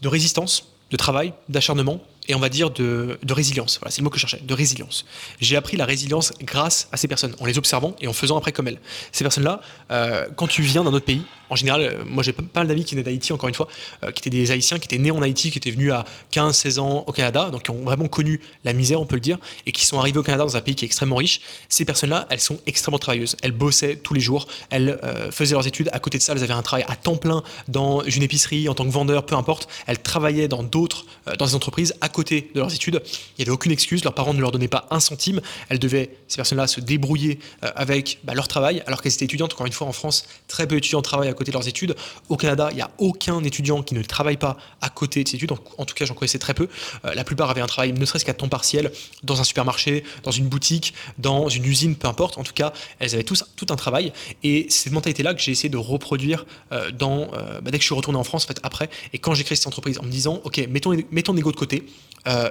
de 0.05 0.09
résistance, 0.09 0.67
de 0.91 0.97
travail, 0.97 1.33
d'acharnement 1.49 1.99
et 2.27 2.35
on 2.35 2.39
va 2.39 2.49
dire 2.49 2.69
de, 2.71 3.17
résilience. 3.29 3.79
Voilà, 3.79 3.91
c'est 3.91 4.01
le 4.01 4.05
mot 4.05 4.09
que 4.09 4.17
je 4.17 4.21
cherchais, 4.21 4.41
de 4.43 4.53
résilience. 4.53 5.05
J'ai 5.39 5.55
appris 5.55 5.77
la 5.77 5.85
résilience 5.85 6.33
grâce 6.41 6.87
à 6.91 6.97
ces 6.97 7.07
personnes, 7.07 7.35
en 7.39 7.45
les 7.45 7.57
observant 7.57 7.95
et 8.01 8.07
en 8.07 8.13
faisant 8.13 8.37
après 8.37 8.51
comme 8.51 8.67
elles. 8.67 8.79
Ces 9.11 9.23
personnes-là, 9.23 9.61
euh, 9.91 10.25
quand 10.35 10.47
tu 10.47 10.61
viens 10.61 10.83
d'un 10.83 10.93
autre 10.93 11.05
pays, 11.05 11.23
en 11.49 11.55
général, 11.55 11.81
euh, 11.81 12.03
moi 12.05 12.23
j'ai 12.23 12.33
pas 12.33 12.43
mal 12.55 12.67
d'amis 12.67 12.85
qui 12.85 12.95
venaient 12.95 13.03
d'Haïti, 13.03 13.33
encore 13.33 13.49
une 13.49 13.55
fois, 13.55 13.67
euh, 14.03 14.11
qui 14.11 14.21
étaient 14.21 14.29
des 14.29 14.51
Haïtiens, 14.51 14.79
qui 14.79 14.85
étaient 14.85 14.97
nés 14.97 15.11
en 15.11 15.21
Haïti, 15.21 15.51
qui 15.51 15.57
étaient 15.57 15.71
venus 15.71 15.91
à 15.91 16.05
15-16 16.31 16.79
ans 16.79 17.03
au 17.05 17.11
Canada, 17.11 17.49
donc 17.51 17.63
qui 17.63 17.71
ont 17.71 17.83
vraiment 17.83 18.07
connu 18.07 18.41
la 18.63 18.73
misère, 18.73 18.99
on 19.01 19.05
peut 19.05 19.15
le 19.15 19.21
dire, 19.21 19.37
et 19.65 19.71
qui 19.71 19.85
sont 19.85 19.99
arrivés 19.99 20.17
au 20.17 20.23
Canada 20.23 20.43
dans 20.43 20.57
un 20.57 20.61
pays 20.61 20.75
qui 20.75 20.85
est 20.85 20.87
extrêmement 20.87 21.17
riche. 21.17 21.41
Ces 21.69 21.85
personnes-là, 21.85 22.25
elles 22.29 22.39
sont 22.39 22.59
extrêmement 22.65 22.99
travailleuses. 22.99 23.35
Elles 23.43 23.51
bossaient 23.51 23.97
tous 23.97 24.13
les 24.13 24.21
jours, 24.21 24.47
elles 24.69 24.99
faisaient 25.31 25.53
leurs 25.53 25.67
études. 25.67 25.89
À 25.91 25.99
côté 25.99 26.17
de 26.17 26.23
ça, 26.23 26.33
elles 26.33 26.43
avaient 26.43 26.53
un 26.53 26.61
travail 26.61 26.85
à 26.87 26.95
temps 26.95 27.17
plein 27.17 27.43
dans 27.67 28.03
une 28.03 28.23
épicerie, 28.23 28.67
en 28.69 28.73
tant 28.73 28.85
que 28.85 28.91
vendeur, 28.91 29.25
peu 29.25 29.35
importe. 29.35 29.67
Elles 29.87 29.99
travaillaient 29.99 30.47
dans 30.47 30.63
d'autres, 30.63 31.05
dans 31.37 31.45
des 31.45 31.55
entreprises 31.55 31.93
à 32.01 32.09
côté 32.15 32.49
de 32.55 32.59
leurs 32.59 32.73
études. 32.73 33.01
Il 33.03 33.39
n'y 33.39 33.43
avait 33.43 33.51
aucune 33.51 33.71
excuse, 33.71 34.03
leurs 34.03 34.15
parents 34.15 34.33
ne 34.33 34.39
leur 34.39 34.51
donnaient 34.51 34.69
pas 34.69 34.87
un 34.89 34.99
centime. 34.99 35.41
Elles 35.69 35.79
devaient, 35.79 36.09
ces 36.27 36.37
personnes-là, 36.37 36.67
se 36.67 36.79
débrouiller 36.79 37.39
avec 37.61 38.19
bah, 38.23 38.33
leur 38.33 38.47
travail, 38.47 38.81
alors 38.87 39.01
qu'elles 39.01 39.13
étaient 39.13 39.25
étudiantes. 39.25 39.53
Encore 39.53 39.67
une 39.67 39.73
fois, 39.73 39.87
en 39.87 39.91
France, 39.91 40.25
très 40.47 40.65
peu 40.67 40.75
d'étudiants 40.75 41.01
travaillent 41.01 41.29
à 41.29 41.33
côté 41.33 41.51
de 41.51 41.57
leurs 41.57 41.67
études. 41.67 41.95
Au 42.29 42.37
Canada, 42.37 42.69
il 42.71 42.75
n'y 42.75 42.81
a 42.81 42.89
aucun 42.97 43.43
étudiant 43.43 43.83
qui 43.83 43.93
ne 43.93 44.01
travaille 44.01 44.37
pas 44.37 44.57
à 44.81 44.89
côté 44.89 45.23
de 45.23 45.29
ses 45.29 45.35
études. 45.35 45.51
En, 45.77 45.85
tout 45.85 45.93
cas, 45.93 46.05
j'en 46.05 46.13
connaissais 46.13 46.39
très 46.39 46.53
peu. 46.53 46.69
Euh, 47.03 47.13
la 47.13 47.23
plupart 47.23 47.49
avaient 47.49 47.61
un 47.61 47.67
travail, 47.67 47.91
ne 47.91 48.05
serait-ce 48.05 48.25
qu'à 48.25 48.33
temps 48.33 48.47
partiel, 48.47 48.91
dans 49.23 49.41
un 49.41 49.43
supermarché, 49.43 50.03
dans 50.23 50.31
une 50.31 50.47
boutique, 50.47 50.93
dans 51.17 51.49
une 51.49 51.65
usine, 51.65 51.95
peu 51.95 52.07
importe. 52.07 52.37
En 52.37 52.43
tout 52.43 52.53
cas, 52.53 52.71
elles 52.99 53.13
avaient 53.13 53.23
tous 53.23 53.43
tout 53.55 53.67
un 53.69 53.75
travail. 53.75 54.13
Et 54.43 54.67
c'est 54.69 54.85
cette 54.85 54.93
mentalité-là 54.93 55.33
que 55.33 55.41
j'ai 55.41 55.51
essayé 55.51 55.69
de 55.69 55.77
reproduire 55.77 56.45
euh, 56.71 56.91
dans, 56.91 57.33
euh, 57.33 57.59
bah, 57.61 57.71
dès 57.71 57.77
que 57.77 57.83
je 57.83 57.87
suis 57.87 57.95
retourné 57.95 58.17
en 58.17 58.23
France, 58.23 58.45
en 58.45 58.47
fait, 58.47 58.59
après. 58.63 58.89
Et 59.13 59.19
quand 59.19 59.33
j'ai 59.33 59.43
créé 59.43 59.55
cette 59.55 59.67
entreprise, 59.67 59.99
en 59.99 60.03
me 60.03 60.11
disant, 60.11 60.39
OK, 60.43 60.57
mettons, 60.69 60.95
mettons 61.11 61.25
ton 61.25 61.37
ego 61.37 61.51
de 61.51 61.57
côté. 61.57 61.83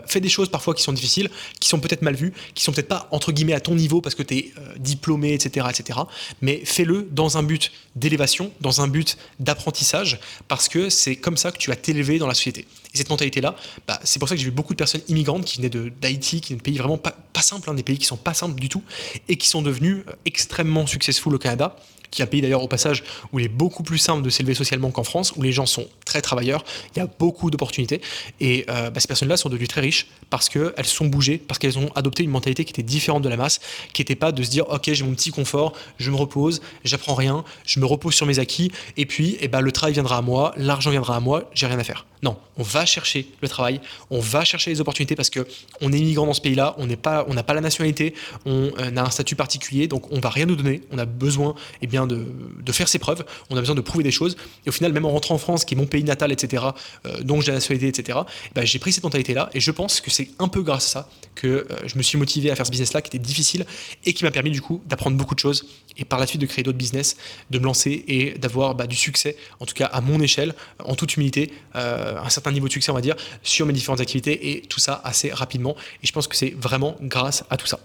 Fais 0.06 0.20
des 0.20 0.28
choses 0.28 0.48
parfois 0.48 0.74
qui 0.74 0.82
sont 0.82 0.92
difficiles, 0.92 1.30
qui 1.60 1.68
sont 1.68 1.80
peut-être 1.80 2.02
mal 2.02 2.14
vues, 2.14 2.32
qui 2.54 2.64
sont 2.64 2.72
peut-être 2.72 2.88
pas 2.88 3.08
entre 3.10 3.32
guillemets 3.32 3.54
à 3.54 3.60
ton 3.60 3.74
niveau 3.74 4.00
parce 4.00 4.14
que 4.14 4.22
tu 4.22 4.36
es 4.36 4.52
diplômé, 4.78 5.34
etc., 5.34 5.66
etc. 5.70 6.00
Mais 6.40 6.62
fais-le 6.64 7.08
dans 7.10 7.38
un 7.38 7.42
but 7.42 7.72
d'élévation, 7.96 8.52
dans 8.60 8.80
un 8.80 8.88
but 8.88 9.16
d'apprentissage, 9.40 10.18
parce 10.48 10.68
que 10.68 10.90
c'est 10.90 11.16
comme 11.16 11.36
ça 11.36 11.52
que 11.52 11.58
tu 11.58 11.70
vas 11.70 11.76
t'élever 11.76 12.18
dans 12.18 12.26
la 12.26 12.34
société. 12.34 12.66
Et 12.94 12.98
cette 12.98 13.10
mentalité-là, 13.10 13.56
bah, 13.86 14.00
c'est 14.04 14.18
pour 14.18 14.28
ça 14.28 14.34
que 14.34 14.40
j'ai 14.40 14.46
vu 14.46 14.52
beaucoup 14.52 14.72
de 14.72 14.78
personnes 14.78 15.02
immigrantes 15.08 15.44
qui 15.44 15.60
venaient 15.60 15.90
d'Haïti, 16.00 16.40
qui 16.40 16.52
venaient 16.52 16.58
de 16.58 16.62
pays 16.62 16.78
vraiment 16.78 16.98
pas, 16.98 17.16
pas 17.32 17.42
simples, 17.42 17.68
hein, 17.70 17.74
des 17.74 17.82
pays 17.82 17.98
qui 17.98 18.06
sont 18.06 18.16
pas 18.16 18.34
simples 18.34 18.60
du 18.60 18.68
tout, 18.68 18.82
et 19.28 19.36
qui 19.36 19.48
sont 19.48 19.62
devenus 19.62 20.04
euh, 20.08 20.12
extrêmement 20.24 20.86
successful 20.86 21.34
au 21.34 21.38
Canada, 21.38 21.76
qui 22.10 22.22
est 22.22 22.24
un 22.24 22.28
pays 22.28 22.40
d'ailleurs 22.40 22.62
au 22.62 22.68
passage 22.68 23.02
où 23.32 23.40
il 23.40 23.44
est 23.44 23.48
beaucoup 23.48 23.82
plus 23.82 23.98
simple 23.98 24.22
de 24.22 24.30
s'élever 24.30 24.54
socialement 24.54 24.90
qu'en 24.90 25.02
France, 25.02 25.32
où 25.36 25.42
les 25.42 25.52
gens 25.52 25.66
sont 25.66 25.88
très 26.14 26.22
travailleurs, 26.22 26.64
il 26.94 27.00
y 27.00 27.02
a 27.02 27.08
beaucoup 27.18 27.50
d'opportunités. 27.50 28.00
Et 28.38 28.64
euh, 28.68 28.90
bah, 28.90 29.00
ces 29.00 29.08
personnes-là 29.08 29.36
sont 29.36 29.48
devenues 29.48 29.66
très 29.66 29.80
riches 29.80 30.06
parce 30.30 30.48
qu'elles 30.48 30.86
sont 30.86 31.06
bougées, 31.06 31.38
parce 31.38 31.58
qu'elles 31.58 31.76
ont 31.76 31.90
adopté 31.96 32.22
une 32.22 32.30
mentalité 32.30 32.64
qui 32.64 32.70
était 32.70 32.84
différente 32.84 33.22
de 33.22 33.28
la 33.28 33.36
masse, 33.36 33.60
qui 33.92 34.00
n'était 34.02 34.14
pas 34.14 34.30
de 34.30 34.42
se 34.44 34.50
dire 34.50 34.68
ok 34.68 34.92
j'ai 34.92 35.04
mon 35.04 35.14
petit 35.14 35.30
confort, 35.30 35.72
je 35.98 36.10
me 36.12 36.16
repose, 36.16 36.62
j'apprends 36.84 37.14
rien, 37.14 37.44
je 37.66 37.80
me 37.80 37.86
repose 37.86 38.14
sur 38.14 38.26
mes 38.26 38.38
acquis, 38.38 38.70
et 38.96 39.06
puis 39.06 39.36
eh 39.40 39.48
ben, 39.48 39.60
le 39.60 39.72
travail 39.72 39.94
viendra 39.94 40.18
à 40.18 40.22
moi, 40.22 40.54
l'argent 40.56 40.90
viendra 40.90 41.16
à 41.16 41.20
moi, 41.20 41.50
j'ai 41.52 41.66
rien 41.66 41.78
à 41.78 41.84
faire. 41.84 42.06
Non, 42.22 42.38
on 42.56 42.62
va 42.62 42.86
chercher 42.86 43.26
le 43.42 43.48
travail, 43.48 43.80
on 44.08 44.20
va 44.20 44.44
chercher 44.44 44.70
les 44.70 44.80
opportunités 44.80 45.14
parce 45.14 45.28
que 45.28 45.46
on 45.82 45.92
est 45.92 45.98
immigrant 45.98 46.26
dans 46.26 46.32
ce 46.32 46.40
pays-là, 46.40 46.74
on 46.78 46.86
n'est 46.86 46.96
pas, 46.96 47.26
on 47.28 47.34
n'a 47.34 47.42
pas 47.42 47.52
la 47.52 47.60
nationalité, 47.60 48.14
on 48.46 48.70
euh, 48.78 48.96
a 48.96 49.02
un 49.02 49.10
statut 49.10 49.36
particulier, 49.36 49.88
donc 49.88 50.10
on 50.10 50.20
va 50.20 50.30
rien 50.30 50.46
nous 50.46 50.56
donner. 50.56 50.82
On 50.90 50.98
a 50.98 51.04
besoin, 51.04 51.54
eh 51.82 51.86
bien, 51.86 52.06
de, 52.06 52.24
faire 52.72 52.88
ses 52.88 52.98
preuves, 52.98 53.24
on 53.50 53.56
a 53.56 53.60
besoin 53.60 53.74
de 53.74 53.80
prouver 53.80 54.04
des 54.04 54.10
choses. 54.10 54.36
Et 54.64 54.68
au 54.68 54.72
final, 54.72 54.92
même 54.92 55.04
en 55.04 55.10
rentrant 55.10 55.34
en 55.34 55.38
France, 55.38 55.64
qui 55.64 55.74
est 55.74 55.76
mon 55.76 55.86
pays 55.86 56.03
natal, 56.04 56.32
etc., 56.32 56.64
euh, 57.06 57.22
dont 57.22 57.40
j'ai 57.40 57.48
la 57.48 57.54
nationalité, 57.54 57.88
etc., 57.88 58.18
ben, 58.54 58.64
j'ai 58.64 58.78
pris 58.78 58.92
cette 58.92 59.04
mentalité-là 59.04 59.50
et 59.54 59.60
je 59.60 59.70
pense 59.70 60.00
que 60.00 60.10
c'est 60.10 60.30
un 60.38 60.48
peu 60.48 60.62
grâce 60.62 60.86
à 60.86 60.88
ça 60.88 61.08
que 61.34 61.46
euh, 61.48 61.64
je 61.86 61.96
me 61.98 62.02
suis 62.02 62.18
motivé 62.18 62.50
à 62.50 62.56
faire 62.56 62.66
ce 62.66 62.70
business-là 62.70 63.02
qui 63.02 63.08
était 63.08 63.24
difficile 63.24 63.66
et 64.04 64.12
qui 64.12 64.24
m'a 64.24 64.30
permis 64.30 64.50
du 64.50 64.60
coup 64.60 64.82
d'apprendre 64.86 65.16
beaucoup 65.16 65.34
de 65.34 65.40
choses 65.40 65.66
et 65.96 66.04
par 66.04 66.18
la 66.18 66.26
suite 66.26 66.40
de 66.40 66.46
créer 66.46 66.62
d'autres 66.62 66.78
business, 66.78 67.16
de 67.50 67.58
me 67.58 67.64
lancer 67.64 68.04
et 68.08 68.38
d'avoir 68.38 68.74
bah, 68.74 68.86
du 68.86 68.96
succès, 68.96 69.36
en 69.60 69.66
tout 69.66 69.74
cas 69.74 69.86
à 69.86 70.00
mon 70.00 70.20
échelle, 70.20 70.54
en 70.78 70.94
toute 70.94 71.16
humilité 71.16 71.52
un 71.74 72.28
certain 72.28 72.52
niveau 72.52 72.68
de 72.68 72.72
succès, 72.72 72.90
on 72.90 72.94
va 72.94 73.00
dire, 73.00 73.16
sur 73.42 73.66
mes 73.66 73.72
différentes 73.72 74.00
activités 74.00 74.50
et 74.50 74.62
tout 74.62 74.80
ça 74.80 75.00
assez 75.04 75.30
rapidement. 75.30 75.76
Et 76.02 76.06
je 76.06 76.12
pense 76.12 76.26
que 76.26 76.36
c'est 76.36 76.54
vraiment 76.56 76.96
grâce 77.00 77.44
à 77.50 77.56
tout 77.56 77.66
ça. 77.66 77.80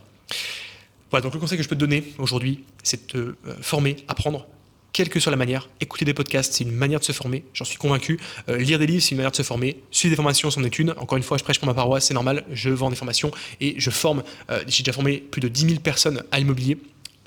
Voilà, 1.12 1.24
donc 1.24 1.34
le 1.34 1.40
conseil 1.40 1.58
que 1.58 1.64
je 1.64 1.70
peux 1.70 1.76
te 1.76 1.80
donner 1.80 2.04
aujourd'hui, 2.18 2.64
c'est 2.84 3.08
de 3.08 3.12
te 3.12 3.18
euh, 3.18 3.36
former, 3.62 3.98
apprendre, 4.08 4.48
quelle 4.94 5.10
que 5.10 5.20
soit 5.20 5.32
la 5.32 5.38
manière. 5.38 5.70
Écouter 5.82 6.06
des 6.06 6.14
podcasts, 6.14 6.54
c'est 6.54 6.64
une 6.64 6.72
manière 6.72 7.00
de 7.00 7.06
se 7.06 7.12
former, 7.12 7.44
j'en 7.54 7.66
suis 7.66 7.78
convaincu. 7.78 8.20
Euh, 8.50 8.58
lire 8.58 8.80
des 8.80 8.88
livres, 8.88 9.04
c'est 9.04 9.12
une 9.12 9.18
manière 9.18 9.32
de 9.32 9.36
se 9.36 9.44
former. 9.44 9.78
Suivre 9.92 10.12
des 10.12 10.16
formations, 10.16 10.50
c'en 10.52 10.64
est 10.64 10.80
une. 10.80 10.92
Encore 10.92 11.18
une 11.18 11.24
fois, 11.24 11.38
je 11.38 11.44
prêche 11.44 11.60
pour 11.60 11.68
ma 11.68 11.74
paroisse, 11.74 12.06
c'est 12.06 12.14
normal, 12.14 12.46
je 12.52 12.70
vends 12.70 12.90
des 12.90 12.96
formations 12.96 13.32
et 13.62 13.76
je 13.78 13.90
forme. 13.90 14.24
Euh, 14.50 14.62
j'ai 14.68 14.84
déjà 14.84 14.94
formé 14.94 15.18
plus 15.18 15.42
de 15.42 15.48
10 15.48 15.62
000 15.68 15.80
personnes 15.80 16.24
à 16.32 16.40
l'immobilier 16.40 16.78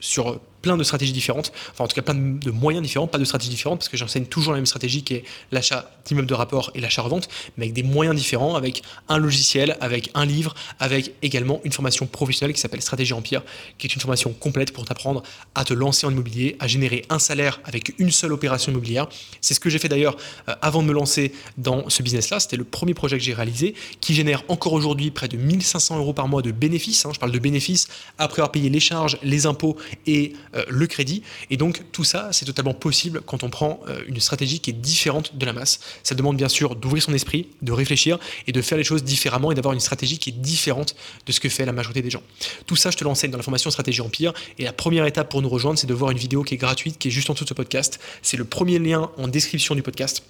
sur 0.01 0.41
plein 0.63 0.77
de 0.77 0.85
stratégies 0.85 1.13
différentes, 1.13 1.53
enfin 1.73 1.85
en 1.85 1.89
tout 1.89 1.95
cas 1.95 2.03
plein 2.03 2.15
de, 2.15 2.51
moyens 2.51 2.83
différents, 2.83 3.07
pas 3.07 3.19
de 3.19 3.25
stratégies 3.25 3.51
différentes, 3.51 3.81
parce 3.81 3.89
que 3.89 3.97
j'enseigne 3.97 4.25
toujours 4.25 4.53
la 4.53 4.59
même 4.59 4.67
stratégie 4.67 5.03
qui 5.03 5.15
est 5.15 5.25
l'achat 5.51 5.91
d'immeubles 6.07 6.29
de 6.29 6.35
rapport 6.35 6.71
et 6.75 6.81
l'achat-revente, 6.81 7.29
mais 7.57 7.65
avec 7.65 7.75
des 7.75 7.83
moyens 7.83 8.17
différents, 8.17 8.55
avec 8.55 8.83
un 9.09 9.19
logiciel, 9.19 9.77
avec 9.81 10.11
un 10.15 10.25
livre, 10.25 10.55
avec 10.79 11.15
également 11.23 11.61
une 11.65 11.73
formation 11.73 12.07
professionnelle 12.07 12.55
qui 12.55 12.61
s'appelle 12.61 12.83
Stratégie 12.83 13.13
Empire, 13.13 13.43
qui 13.79 13.87
est 13.87 13.95
une 13.95 14.01
formation 14.01 14.33
complète 14.33 14.73
pour 14.73 14.85
t'apprendre 14.85 15.23
à 15.55 15.65
te 15.65 15.75
lancer 15.75 16.07
en 16.07 16.11
immobilier, 16.11 16.57
à 16.61 16.69
générer 16.69 17.05
un 17.11 17.19
salaire 17.19 17.61
avec 17.65 17.95
une 17.99 18.11
seule 18.11 18.33
opération 18.33 18.73
immobilière. 18.73 19.09
C'est 19.41 19.55
ce 19.55 19.61
que 19.61 19.71
j'ai 19.71 19.79
fait 19.79 19.89
d'ailleurs 19.89 20.17
euh, 20.49 20.55
avant 20.63 20.83
de 20.83 20.89
me 20.89 20.93
lancer 20.93 21.33
dans 21.59 21.89
ce 21.89 22.03
business-là. 22.03 22.41
C'était 22.41 22.57
le 22.57 22.65
premier 22.65 22.95
projet 22.95 23.19
que 23.19 23.25
j'ai 23.25 23.35
réalisé, 23.35 23.75
qui 24.01 24.15
génère 24.15 24.43
encore 24.49 24.73
aujourd'hui 24.73 25.11
près 25.11 25.29
de 25.29 25.37
1500 25.37 25.99
euros 25.99 26.13
par 26.13 26.29
mois 26.29 26.43
de 26.43 26.53
bénéfices. 26.53 27.05
Hein. 27.07 27.11
Je 27.13 27.19
parle 27.19 27.33
de 27.33 27.39
bénéfices 27.39 27.89
après 28.19 28.41
avoir 28.41 28.53
payé 28.53 28.71
les 28.71 28.81
charges, 28.81 29.19
les 29.23 29.47
impôts 29.47 29.77
et 30.07 30.33
le 30.69 30.87
crédit. 30.87 31.23
Et 31.51 31.57
donc 31.57 31.83
tout 31.93 32.05
ça, 32.05 32.29
c'est 32.33 32.45
totalement 32.45 32.75
possible 32.75 33.23
quand 33.25 33.43
on 33.43 33.51
prend 33.51 33.81
euh, 33.89 34.03
une 34.07 34.21
stratégie 34.21 34.61
qui 34.61 34.71
est 34.71 34.75
différente 34.75 35.37
de 35.37 35.47
la 35.47 35.53
masse. 35.53 35.81
Ça 36.03 36.15
demande 36.15 36.37
bien 36.37 36.49
sûr 36.49 36.77
d'ouvrir 36.77 37.03
son 37.03 37.15
esprit, 37.15 37.49
de 37.63 37.73
réfléchir 37.73 38.19
et 38.47 38.53
de 38.53 38.63
faire 38.63 38.79
les 38.79 38.85
choses 38.85 39.05
différemment 39.05 39.53
et 39.53 39.55
d'avoir 39.55 39.75
une 39.75 39.81
stratégie 39.81 40.19
qui 40.19 40.31
est 40.31 40.41
différente 40.41 40.95
de 41.27 41.33
ce 41.33 41.41
que 41.41 41.49
fait 41.49 41.65
la 41.65 41.73
majorité 41.73 42.03
des 42.03 42.11
gens. 42.11 42.23
Tout 42.67 42.77
ça, 42.77 42.91
je 42.91 42.97
te 42.97 43.05
l'enseigne 43.05 43.31
dans 43.31 43.39
la 43.39 43.45
formation 43.45 43.71
Stratégie 43.71 44.01
Empire. 44.01 44.33
Et 44.59 44.65
la 44.65 44.73
première 44.73 45.07
étape 45.07 45.31
pour 45.31 45.43
nous 45.43 45.49
rejoindre, 45.49 45.79
c'est 45.79 45.87
de 45.87 45.95
voir 45.95 46.11
une 46.11 46.19
vidéo 46.19 46.43
qui 46.43 46.55
est 46.55 46.59
gratuite, 46.59 46.99
qui 46.99 47.09
est 47.09 47.11
juste 47.11 47.31
en 47.31 47.35
dessous 47.35 47.45
de 47.45 47.49
ce 47.49 47.55
podcast. 47.55 48.01
C'est 48.23 48.37
le 48.37 48.45
premier 48.45 48.79
lien 48.79 49.11
en 49.17 49.29
description 49.29 49.75
du 49.75 49.83
podcast. 49.83 50.23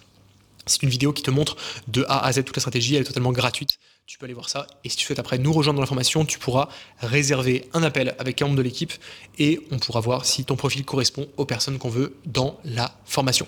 C'est 0.66 0.82
une 0.82 0.88
vidéo 0.88 1.12
qui 1.12 1.22
te 1.22 1.30
montre 1.30 1.56
de 1.88 2.04
A 2.08 2.24
à 2.24 2.32
Z 2.32 2.44
toute 2.44 2.56
la 2.56 2.60
stratégie, 2.60 2.94
elle 2.94 3.02
est 3.02 3.06
totalement 3.06 3.32
gratuite. 3.32 3.78
Tu 4.06 4.18
peux 4.18 4.24
aller 4.24 4.34
voir 4.34 4.48
ça. 4.48 4.66
Et 4.84 4.88
si 4.88 4.96
tu 4.96 5.06
souhaites 5.06 5.18
après 5.18 5.38
nous 5.38 5.52
rejoindre 5.52 5.76
dans 5.76 5.82
la 5.82 5.86
formation, 5.86 6.24
tu 6.24 6.38
pourras 6.38 6.68
réserver 7.00 7.68
un 7.72 7.82
appel 7.82 8.14
avec 8.18 8.42
un 8.42 8.46
membre 8.46 8.58
de 8.58 8.62
l'équipe 8.62 8.92
et 9.38 9.60
on 9.70 9.78
pourra 9.78 10.00
voir 10.00 10.26
si 10.26 10.44
ton 10.44 10.56
profil 10.56 10.84
correspond 10.84 11.28
aux 11.36 11.46
personnes 11.46 11.78
qu'on 11.78 11.88
veut 11.88 12.16
dans 12.26 12.58
la 12.64 12.94
formation. 13.04 13.46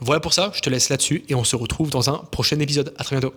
Voilà 0.00 0.20
pour 0.20 0.34
ça, 0.34 0.52
je 0.54 0.60
te 0.60 0.70
laisse 0.70 0.90
là-dessus 0.90 1.24
et 1.28 1.34
on 1.34 1.44
se 1.44 1.56
retrouve 1.56 1.90
dans 1.90 2.10
un 2.10 2.18
prochain 2.18 2.60
épisode. 2.60 2.94
À 2.98 3.04
très 3.04 3.16
bientôt. 3.16 3.34